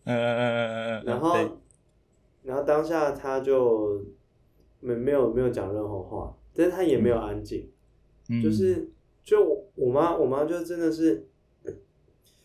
[0.05, 1.37] 嗯嗯嗯嗯嗯， 然后
[2.42, 4.05] 然后当下他就。
[4.87, 7.72] 没没有没有讲任何话，但是他也没有安静，
[8.42, 8.87] 就是
[9.22, 11.27] 就我我妈我妈就真的是，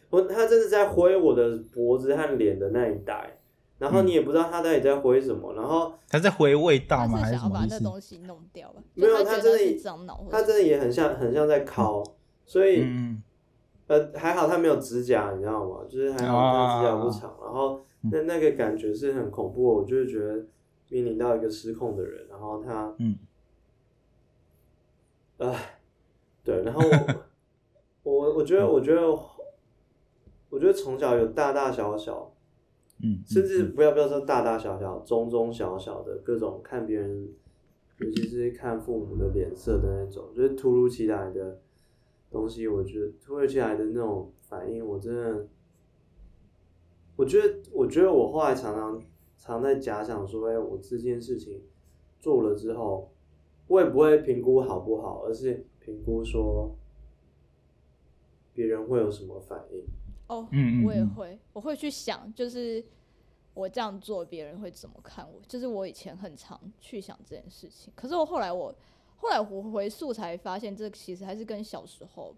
[0.09, 3.38] 我她真的在挥我的脖子和脸的那一带，
[3.79, 7.17] 然后你也不知道他到底在挥什么，然后他在挥味道吗？
[7.17, 8.81] 还是想要把那东西弄掉吧？
[8.93, 12.03] 没有，他真的他真的也很像很像在烤，
[12.45, 12.85] 所以
[13.87, 15.79] 呃还好他没有指甲，你知道吗？
[15.89, 20.45] 就是还好他指甲不长，然后那那个感觉是很恐怖，我就是觉得。
[20.91, 23.15] 面临到一个失控的人，然后他，嗯，
[25.37, 25.79] 唉，
[26.43, 26.81] 对，然后
[28.01, 29.01] 我， 我我觉得，我觉得，
[30.49, 32.33] 我觉得从小有大大小小，
[33.03, 37.29] 嗯，甚至不要不要说大大小小、中中小小的各种看别人，
[37.99, 41.59] 尤其是看父母的脸色的那种，就是突如其来的
[42.29, 45.47] 东西，我觉得突如其来的那种反应，我真的，
[47.15, 49.01] 我觉得，我觉得我后来常常。
[49.41, 51.61] 常在假想说，哎，我这件事情
[52.19, 53.09] 做了之后，
[53.67, 56.75] 我也不会评估好不好，而是评估说
[58.53, 59.81] 别人会有什么反应。
[60.29, 60.47] 哦，
[60.85, 62.83] 我也会，我会去想，就是
[63.53, 65.41] 我这样做，别人会怎么看我？
[65.47, 68.73] 就是我以前很常去想这件事情，可是我后来，我
[69.17, 72.33] 后来我回溯才发现，这其实还是跟小时候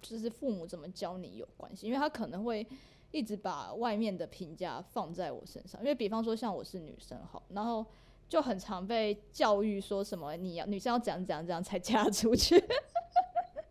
[0.00, 2.66] 就是父母怎么教你有关系，因为他可能会。
[3.12, 7.84] 一直把外面的评价放在我身上，因为比方说像我是女生好，然后
[8.28, 12.56] 就很常被教育说什么你要女生要怎样怎样怎样才嫁出去，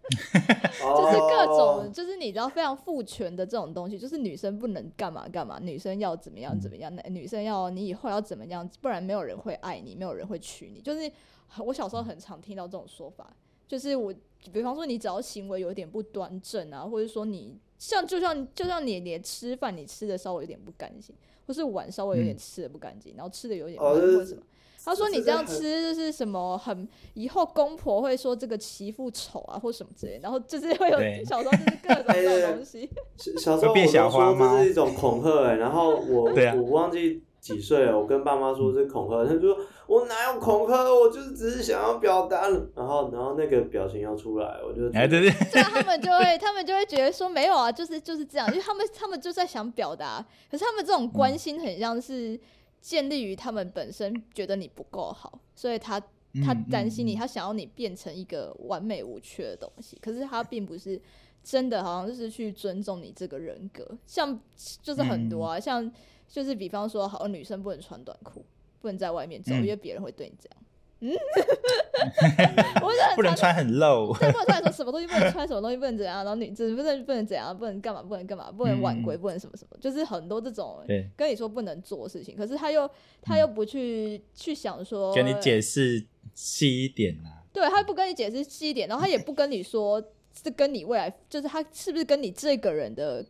[0.33, 10.81] 就是各种就是你知道非常父权的这种东西，就是女生不能干嘛干嘛，女生要怎么样怎么样，女生要你以后要怎么样，不然没有人会爱你，没有人会娶你。
[10.81, 11.11] 就是
[11.57, 13.35] 我小时候很常听到这种说法，
[13.67, 14.13] 就是我
[14.51, 17.57] 比方说你只要行为有点不端正啊，或者说你。
[17.79, 21.15] 像就像就像你连吃饭你吃的稍微有点不干净，
[21.47, 24.43] 或是碗稍微有点吃的不干净，然后吃的有点或者什么，
[24.85, 32.89] 他说你这样吃就是什么很以后公婆会说这个媳妇丑啊或什么之类，然后就是会有小时候就是各种 这种东西。
[33.37, 37.23] 小时候我都说这是一种恐吓哎，然后我 我忘记。
[37.41, 37.97] 几岁了？
[37.97, 42.49] 我跟爸妈说这恐吓，他就说我哪有恐吓，我就是只是想要表达。
[42.75, 52.37] 然后，然后那个表情要出来，我就哎对对，这样 他们就会，他们就会觉得说没有啊，就是就是这样，因为他们他们就在想表达，可是他们这种关心很像是
[52.81, 55.99] 建立于他们本身觉得你不够好，所以他
[56.45, 61.01] 他担心你，他想要你变成一个完美无缺的东西，可是他并不是
[61.43, 64.39] 真的，好像就是去尊重你这个人格，像
[64.81, 65.91] 就是很多啊，像。
[66.31, 68.45] 就是比方说，好，女生不能穿短裤，
[68.79, 70.63] 不能在外面走，因为别人会对你这样。
[71.01, 71.11] 嗯，
[72.83, 74.13] 我不能穿很露。
[74.17, 80.83] 对，不能穿说什么东西不能穿，什么东西不能怎样，然后女生不能不能怎样，不能干嘛，不能干嘛，不能晚归，不能什么什么，就是很多这种
[81.15, 82.89] 跟你说不能做的事情，可是他又
[83.21, 87.43] 他又不去去想说，跟你解释细一点啊。
[87.51, 90.01] 对他不跟你解释细一点，然后他也不跟你说
[90.43, 93.25] 是跟你未来，就是他是不是跟你这个人的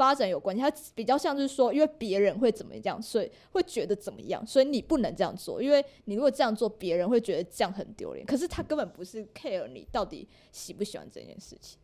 [0.00, 0.62] 发展有关系？
[0.62, 8.24] 他比较像是说，因为别人会怎么样，所以会觉得怎么样，所以你不能这样做，因为你如果这样做，别人会觉得这样很丢脸。
[8.24, 11.78] 可是他根本不是 care 你到底喜不喜欢这件事情。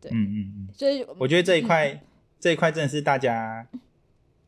[0.00, 0.68] 对，嗯嗯嗯。
[0.72, 2.00] 所以我觉得这一块，
[2.38, 3.66] 这一块真的是大家，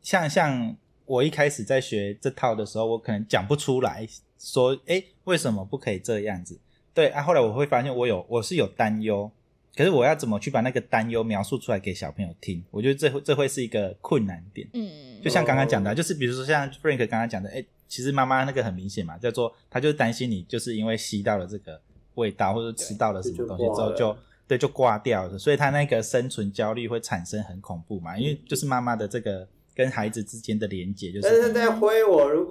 [0.01, 0.73] 像像
[1.05, 4.07] 我一开始在学这套的时候，我可能讲不出来，
[4.39, 6.57] 说哎，为什么不可以这样子？
[6.93, 9.29] 对啊，后来我会发现，我有我是有担忧。
[9.75, 12.63] 可是我要怎么去把那个担忧描述出来给小朋友听？
[12.71, 14.67] 我觉得这会这会是一个困难点。
[14.73, 21.79] 嗯，就像刚刚讲的，就是比如说像 Frank 刚刚讲的，哎，其实妈妈那个很明显嘛，叫做他就担心你就是因为吸到了这个
[22.15, 24.17] 味道，或者吃到了什么东西之后就
[24.47, 29.47] 对就挂掉了，所以他那个生存焦虑会产生很恐怖嘛，因为就是妈妈的这个。
[29.73, 31.29] 跟孩子之间的连接，就是。
[31.29, 32.50] 但是在挥我，如果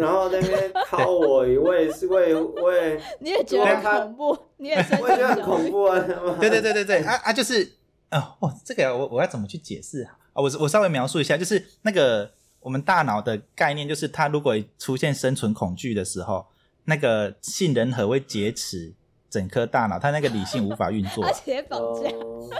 [0.00, 5.98] 然后那边掏我一位是为为， 你也觉得恐怖，你也我觉得很恐怖啊！
[6.40, 7.72] 对对对对对，啊啊，就是
[8.08, 10.16] 啊，哦，这个我我要怎么去解释啊？
[10.34, 12.30] 我我稍微描述一下，就是那个
[12.60, 16.46] 我们大脑的概念，就是它如果出现生存恐惧的时候，
[16.84, 18.94] 那个杏仁核会劫持
[19.28, 22.10] 整颗大脑，它那个理性无法运作，而且绑架，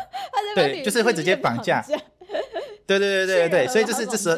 [0.54, 1.84] 对，就是会直接绑架。
[2.86, 4.36] 对对对对对 对，所以就是这时候，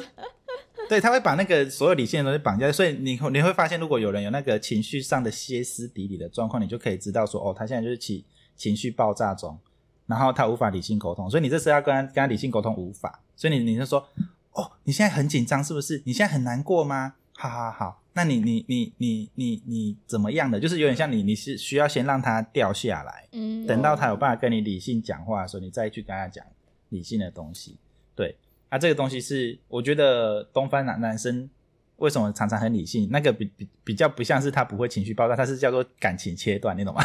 [0.93, 8.23] 对他会把那个所有理性的东西绑架，所以你你会发现，如果有人有那个情绪上的歇斯底里的状况，你就可以知道说，哦，他现在就是起
[8.57, 9.59] 情绪爆炸中，
[10.05, 14.07] 然后他无法理性沟通，所以你这时候要跟他跟他理性沟通无法，所以你你就说，
[14.53, 16.03] 哦，你现在很紧张是不是？
[16.05, 17.15] 你现在很难过吗？
[17.39, 20.61] 好好好，那你你你你你你怎么样的？
[20.61, 26.45] 就是有点像你你是需要先让他掉下来，嗯，等到他有办法跟你理性讲话的时候，你再去跟他讲
[26.91, 27.79] 理性的东西。
[28.15, 28.37] 对，
[28.73, 31.51] 啊，这个东西是我觉得东方男男生
[31.97, 33.07] 为什么常常很理性？
[33.13, 37.03] 那个比比比较不像是他不会情绪爆炸，他是叫做感情切断，你懂吗？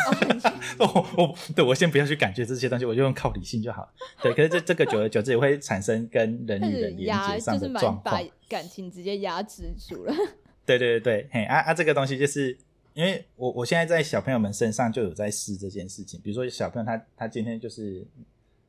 [0.80, 3.90] 哦， 我对我先不要去感觉这些东西，我就用靠理性就好了。
[4.24, 10.14] 对，可是这这个久而久之也会产生跟人与人连接上的 状况，把感情直接压制住了。
[10.66, 12.58] 对对对对，嘿啊啊，这个东西就是
[12.94, 18.08] 因为我我现在在小朋友们身上就有在试这件事情，比如说小朋友他他今天就是。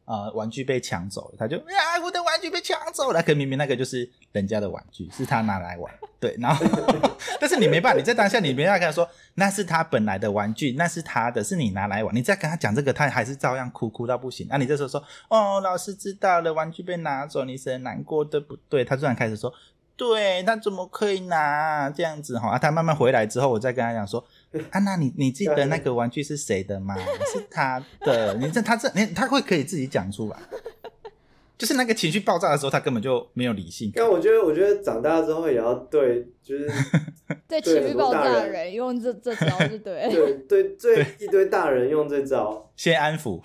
[0.08, 3.22] 啊，玩具被抢走了，他就呀，我的玩具被抢走了。
[3.22, 5.92] 可明明那个就是人家的玩具，是他拿来玩。
[6.18, 6.64] 对，然后，
[7.38, 12.14] 但是你没办法，你在当下你没办法跟他说那是他本来的玩具，那是他的，是你拿来玩。
[12.14, 14.46] 你再跟他讲这个，他还是照样哭，哭到不行。
[14.48, 18.82] 那你这时候说，哦，老师知道了，玩具被拿走，你是很难过，对不对？
[18.82, 19.52] 他突然开始说。
[19.98, 22.50] 对他怎么可以拿这样子哈？
[22.50, 24.24] 啊，他慢慢回来之后，我再跟他讲说，
[24.70, 26.96] 安 娜，你你记得那个玩具是谁的吗？
[27.32, 28.34] 是他的。
[28.34, 30.38] 你这他这你他会可以自己讲出来，
[31.58, 33.92] 就是那个情绪爆炸的时候，他根本就没有理性。
[33.94, 36.70] 但我觉得，我觉得长大之后也要对，就是
[37.48, 43.40] 对情绪爆炸的人用这这招是对，对对对，一堆大人用这招先安抚。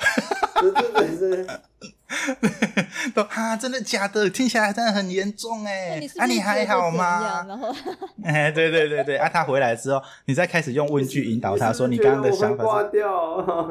[3.14, 4.30] 都哈，真的假的？
[4.30, 6.00] 听起来真的很严重哎！
[6.18, 7.46] 啊，你还好吗？
[7.48, 7.74] 然后，
[8.24, 12.64] 哎，对对对对，啊，他回来之后，你再开始用问句引导他说你刚刚的想法。
[12.64, 13.70] 挂掉。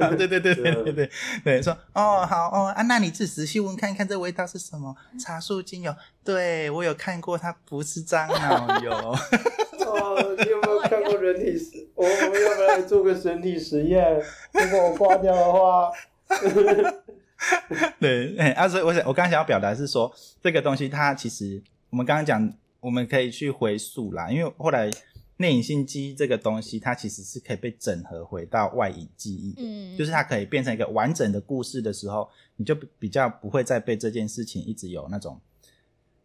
[0.16, 1.10] 对对对对对对
[1.44, 4.94] 对，说哦好哦啊，那你自仔细闻看看这味道是什么？
[5.18, 8.90] 茶树精油，对我有看过，它不是樟脑油。
[8.92, 11.86] 哦，你有没有看过人体实？
[11.94, 14.20] 我们要不要来做个身体实验？
[14.52, 15.90] 如果我挂掉的话。
[18.00, 20.12] 对，哎，啊，所以我想，我刚刚想要表达是说，
[20.42, 24.90] 这个东西它其实，我们刚刚讲，我们可以去回溯啦，因为后来
[25.36, 35.40] 内隐性记忆这个东西，它其实是可以被整合回到外隐记忆，嗯，就是它可以变成一个完整的故事的时候，你就比较不会再被这件事情一直有那种，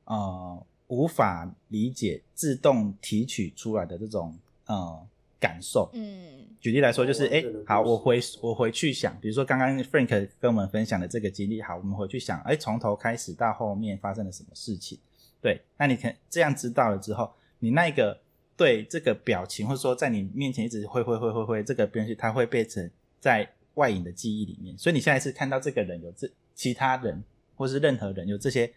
[0.05, 5.07] 呃，无法理解、自动提取出来的这种，呃。
[5.39, 14.99] 感受，嗯，举例来说，就是哎，好，我回我回去想，比如说刚刚 Frank 跟我们分享的这个经历，好，我们回去想，哎，从头开始到后面发生了什么事情？
[15.41, 18.19] 对，那你看这样知道了之后，你那个
[18.57, 24.77] 对这个表情，或者说在你面前一直挥挥挥挥挥这个东西，它会变成在外影的记忆里面。
[24.77, 27.23] 所以你现在是看到这个人有这其他人，
[27.55, 28.69] 或是任何人有这些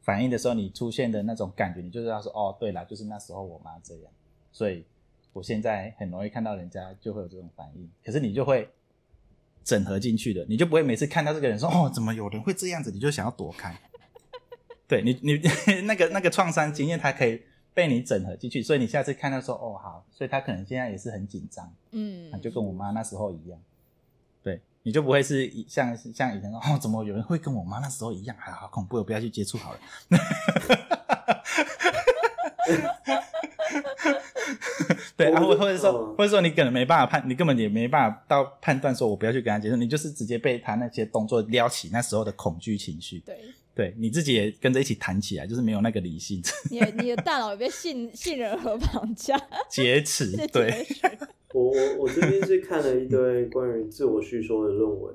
[0.00, 4.10] 反应的时候，你出现的那种感觉，你就知道说，哦，对了，就是那时候我妈这样，
[4.50, 4.82] 所以。
[5.36, 8.70] 我现在很容易看到人家就会有这种反应，可是你就会
[9.62, 13.78] 整合进去的，你就不会每次看到这个人说哦，怎么有人会这样子，你就想要躲开。
[14.88, 15.38] 对你，你
[15.84, 17.42] 那个那个创伤经验，它可以
[17.74, 23.60] 被你整合进去，所以你下次看到说哦好，所以他可能现在也是很紧张，嗯，就跟我妈那时候一样，
[24.42, 29.78] 对，你就不会是像像以前说哦，怎么有人会跟我妈那时候一样，还好恐怖，我不要去接触好了。
[35.16, 43.20] 对啊，或或者说，或者说你可能没办法判，你根本也没办法到判断说，我不要去跟他接触，你就是直接被他那些动作撩起那时候的恐惧情绪。
[43.20, 43.38] 对，
[43.74, 46.42] 对，你自己也跟着一起弹起来，就是没有那个理性。
[46.70, 50.36] 你你的大脑也被信信任和绑架， 劫持。
[50.48, 50.86] 对，
[51.54, 55.14] 我我我最近是看了一堆关于自我叙说的论文，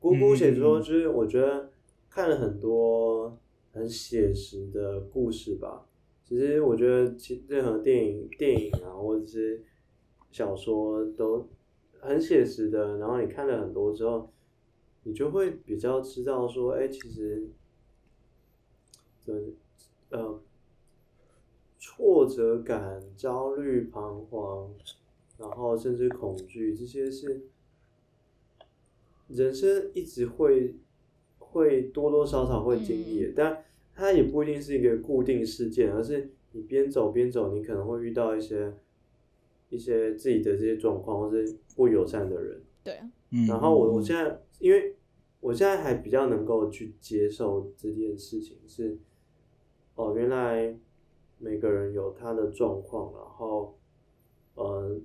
[0.00, 1.70] 姑姑写说，就是我觉得
[2.10, 3.38] 看了很多
[3.72, 5.84] 很写实的故事吧。
[6.28, 9.64] 其实我觉得，其任何电影、电影啊，或者是
[10.30, 11.48] 小说，都
[12.00, 12.98] 很写实的。
[12.98, 14.30] 然后你看了很多之后，
[15.04, 17.48] 你就会比较知道说，哎，其实，
[20.10, 20.38] 呃，
[21.78, 24.74] 挫折感、焦虑、彷徨，
[25.38, 27.48] 然后甚至恐惧，这些是
[29.28, 30.74] 人生一直会
[31.38, 33.64] 会多多少少会经历，但。
[33.98, 38.72] 它也不一定是一个固定事件，而是你边走边走，你可能会遇到一些
[39.70, 42.62] 一些自己的这些状况，或是不友善的人。
[42.84, 43.10] 对啊。
[43.48, 44.94] 然后我我现在，因为
[45.40, 48.96] 我现在还比较能够去接受这件事情，是
[49.96, 50.78] 哦，原来
[51.38, 53.76] 每个人有他的状况，然后
[54.54, 54.96] 呃，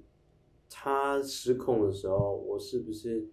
[0.69, 3.27] 他失控的时候，我是不是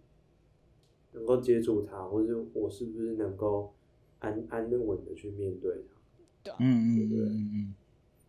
[1.13, 3.75] 能够接住他，或者我是不是能够。
[4.21, 5.85] 安安稳的去面对。
[5.89, 6.01] 它，
[6.43, 6.65] 对，嗯
[6.97, 7.75] 嗯嗯嗯，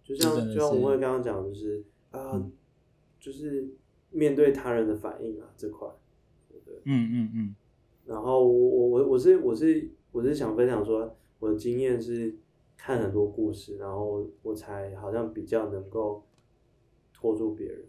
[0.04, 2.44] 就像就像我会刚刚讲，就是啊，
[3.20, 3.70] 就是
[4.10, 5.88] 面对他人的反应啊这块，
[6.50, 6.82] 对不对？
[6.84, 7.56] 嗯嗯嗯。
[8.06, 12.36] 然后我我我我是我是我是想分享说，我的经验是
[12.76, 16.26] 看很多故事，然后我才好像比较能够
[17.14, 17.86] 拖住别人，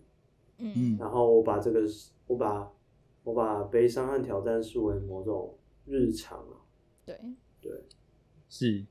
[0.59, 1.81] 嗯，然后我把这个
[2.29, 2.71] 我把
[3.25, 6.63] 我把悲伤和挑战视为某种日常啊，
[7.05, 7.19] 对。
[7.63, 7.73] 对，
[8.51, 8.85] 是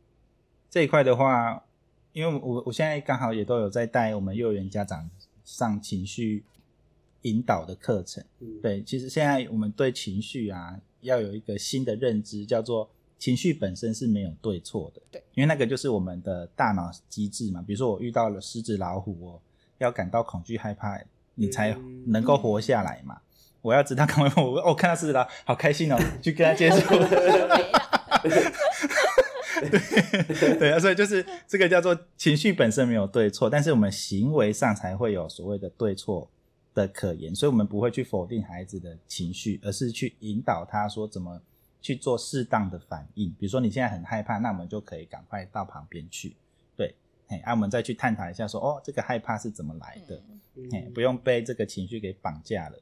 [0.70, 1.66] 这一块的话，
[2.14, 5.10] 因为我我现在刚好也都有在带我们幼儿园家长
[5.44, 6.44] 上情绪
[7.24, 8.24] 引导的课程。
[8.62, 15.02] 对，其实现在我们对情绪啊，要有一个新的认知，叫做情绪本身是没有对错的。
[15.12, 17.62] 对，因为那个就是我们的大脑机制嘛。
[17.62, 19.42] 比如说我遇到了狮子、老虎，我
[19.78, 21.00] 要感到恐惧、害怕，
[21.36, 23.22] 你才能够活下来嘛。
[23.62, 26.96] 我要知道，刚 刚我我看到狮子了，好开心哦，去跟他接触。
[30.40, 36.30] 对对啊，所以就是这个叫做情绪本身没有对错，但是我们行为上才会有所谓的对错
[36.74, 41.42] 的可言，所以我们不会去否定孩子的情绪，而是去引导他说怎么
[41.82, 43.30] 去做适当的反应。
[43.38, 46.36] 比如说你现在很害怕，那我们就可以赶快到旁边去，
[46.76, 46.96] 对，
[47.28, 50.24] 哎，啊，我们再去探讨一下说，哦，这个害怕是怎么来的，
[50.72, 52.80] 哎，不用被这个情绪给绑架了。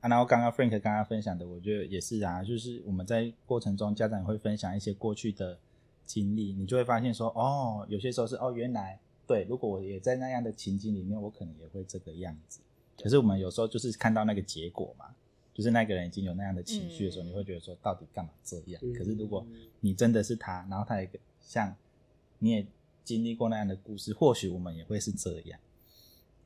[0.00, 5.58] 对啊，然后刚刚 Frank 刚刚分享的，我觉得也是啊，就是我们在过程中，家长会分享一些过去的
[6.06, 12.60] 经历，你就会发现说，哦，有些时候是哦，原来对，如果我也在那样的情景里面，我可能也会这个样子。
[13.00, 15.06] 可是我们有时候就是看到那个结果嘛，
[15.52, 18.80] 就是那个人已经有那样的情绪的时候，你会觉得说，到底干嘛这样？
[18.96, 19.44] 可是如果
[19.80, 21.74] 你真的是他，然后他也像
[22.38, 22.66] 你也
[23.04, 25.58] 经历过那样的故事，或许我们也会是这样。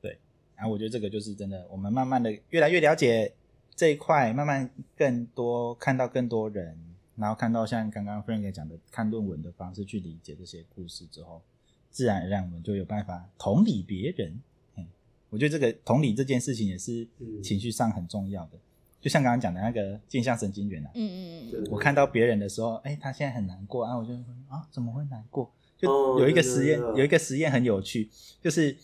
[0.00, 0.18] 对
[0.56, 3.32] 然后我觉得这个就是真的，我们慢慢的越来越了解
[3.74, 6.76] 这一块，慢慢更多看到更多人，
[7.16, 11.42] 然后看到像刚刚 Frank 讲的看论文的方式去理解这些故事之后，
[11.90, 14.40] 自然而然我们就有办法同理别人。
[14.76, 14.86] 嗯，
[15.30, 17.06] 我觉得这个同理这件事情也是
[17.42, 18.58] 情绪上很重要的。
[19.00, 24.12] 就像刚刚讲的那个镜像神经元啊，嗯嗯嗯，我看到别人的时候，哎，他现在很难过啊，我就
[24.48, 25.50] 啊怎么会难过？
[25.76, 28.08] 就有一个实验，有一个实验很有趣，
[28.40, 28.76] 就是。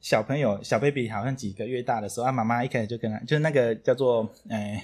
[0.00, 4.82] 小朋友小 baby 好像几个月大的时候，啊，妈妈一开始就跟他，就是那个叫做，哎，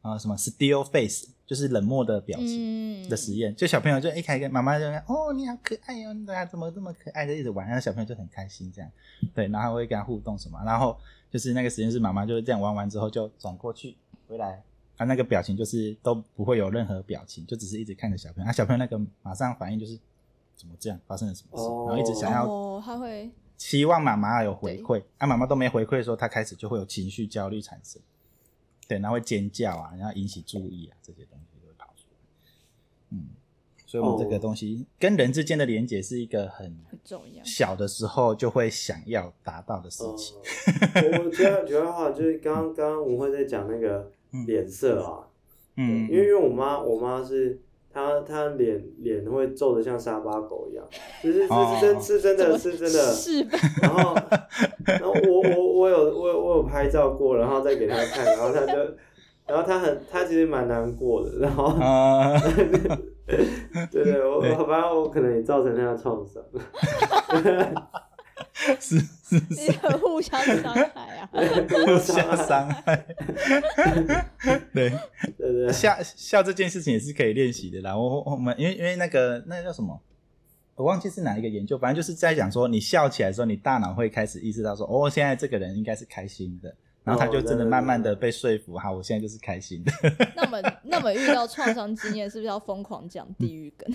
[0.00, 3.54] 啊什么 still face，就是冷漠的表情的实验。
[3.54, 8.90] 就小朋友就一开始跟妈妈就，哦，你好可爱哦，你怎么这么可爱的一直玩，然后小朋友就很开心这样，
[9.34, 10.98] 对，然后会跟他互动什么，然后
[11.30, 13.94] 就是那个实验室妈妈就是这样玩完之后就转过去
[14.26, 14.62] 回来，
[14.96, 19.98] 啊，那个表情就是都不会有任何表情，就只是一直看着小朋友，啊，小朋友那个马上反应就是
[20.56, 23.30] 怎么这样，发生了什么事，然后一直想要，哦，他会。
[23.56, 28.02] 希望妈妈有回馈，啊，妈妈都没回馈的时候，他开始就会有情绪焦虑产生，
[28.86, 32.18] 对，然后会尖叫啊，然后引起注意啊，这些东西就会跑出来。
[33.10, 33.28] 嗯，
[33.86, 40.36] 所以我们这个东西跟人之间的连接是一个很很重要，小的时候就会想要达到的事情。
[40.36, 44.12] 我觉得觉得话就是刚刚刚刚吴慧在讲那个
[44.46, 45.28] 脸色啊，
[45.76, 47.60] 嗯，因为因为我妈我妈是。
[47.94, 50.84] 他他脸脸会皱的像沙巴狗一样，
[51.22, 51.48] 就是是
[51.80, 52.98] 真是真的是真的。
[53.14, 53.46] 是。
[53.80, 54.16] 然后
[54.84, 58.78] 然后我我我有我我有拍照过，然后再给他看，然后他就，
[59.46, 61.72] 然后他很他其实蛮难过的，然后。
[63.26, 64.38] 对对，我
[64.68, 66.42] 反正，我可能也造成他的创伤。
[68.80, 68.98] 是
[69.28, 71.28] 是是，互相伤害啊，
[71.68, 73.04] 互相伤害。
[74.72, 74.90] 对
[75.36, 77.96] 对对，笑笑这件事情也是可以练习的啦。
[77.96, 80.00] 我我们因为因为那个那个叫什么，
[80.76, 86.74] 我忘记是哪一个研究，反正就是在讲说，你笑起来的时候，你大脑会开始意识到说，哦，现在这个人应该是开心的。
[87.02, 89.92] 然后他就真的慢慢的被说服，哈，我现在就是开心的。
[90.34, 93.94] 那么，那么遇到创伤经验，是不是要疯狂讲地狱梗？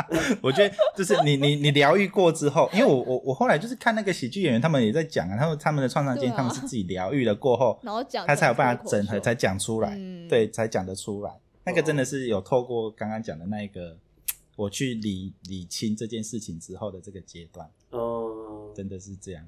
[0.42, 11.32] 我觉得就是你你你疗愈过之后，因为我我我后来就是看那个喜剧演员，他们也在讲啊，他们他们的创伤经验，他们是自己疗愈了过后，然后讲他才有办法整合，才讲出来，对，才讲得出来。
[11.64, 13.96] 那个真的是有透过刚刚讲的那一个，
[14.56, 17.68] 我去理理清这件事情之后的这个阶段。
[17.90, 19.46] 哦真的是这样。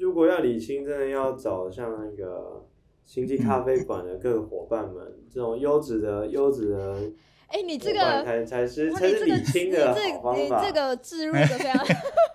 [0.00, 2.64] 如果要理清，真的要找像那个
[3.04, 7.10] 星际咖啡馆的各个伙伴们，这种优质的、优质的。
[7.54, 10.60] 哎，你这个才才是才是理清的好方法。
[10.60, 11.86] 你这个置入 的非常。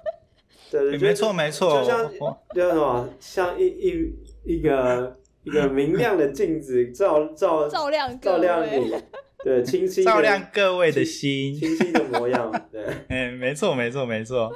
[0.71, 1.81] 对，没错没错。
[1.81, 2.09] 就像
[2.55, 4.13] 叫什么，像一一
[4.45, 8.95] 一个一个明亮的镜子，照照 照亮照亮你。
[9.43, 12.49] 对，清晰照亮各位的心，清晰的模样。
[12.71, 14.49] 对，哎，没错，没错，没错。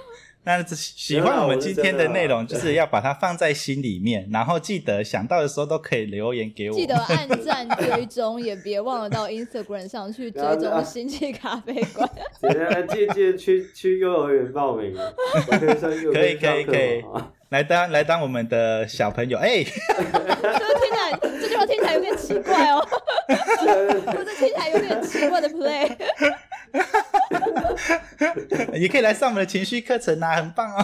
[0.45, 6.75] 那喜欢我们今天的内容，就是要把它放在心里面，然后记得想到的时候都可以留言给我。
[6.75, 12.09] 记得按赞追踪，也别忘了到 Instagram 上去追踪星际咖啡馆。
[12.89, 14.93] 记记去 去幼儿园报名，
[16.13, 17.03] 可以可以可以。
[17.49, 19.71] 来当来当我们的小朋友，哎，这
[20.01, 22.83] 听起来这句话听起来有点奇怪哦，
[23.29, 25.87] 这听起来有点奇怪的 play，
[28.74, 30.84] 也可以来上我们的情绪课程啊，很棒哦，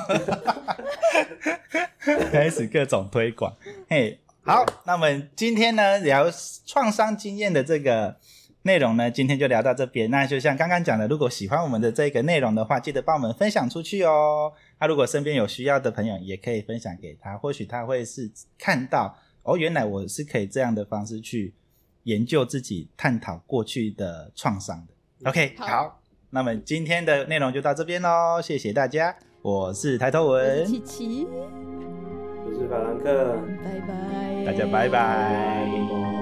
[2.32, 3.56] 开始各种推广，
[3.90, 6.30] 嘿，好，那我们今天呢聊
[6.66, 8.18] 创伤经验的这个。
[8.64, 10.12] 内容呢，今天就聊到这边。
[10.12, 14.52] 那就像刚刚讲的，如果喜欢我们的这个内容的话，记得帮我们分享出去哦。
[14.82, 21.54] 那如果身边有需要的朋友，也可以分享给他，或许他会是看到哦，原来我是可以这样的方式去
[22.04, 24.94] 研究自己、探讨过去的创伤的。
[25.26, 26.00] OK，好，
[26.30, 29.14] 那么今天的内容就到这边喽，谢谢大家。
[29.42, 31.28] 我是抬头文，琪琪，
[32.46, 36.19] 我是法兰克，拜拜，大家拜拜。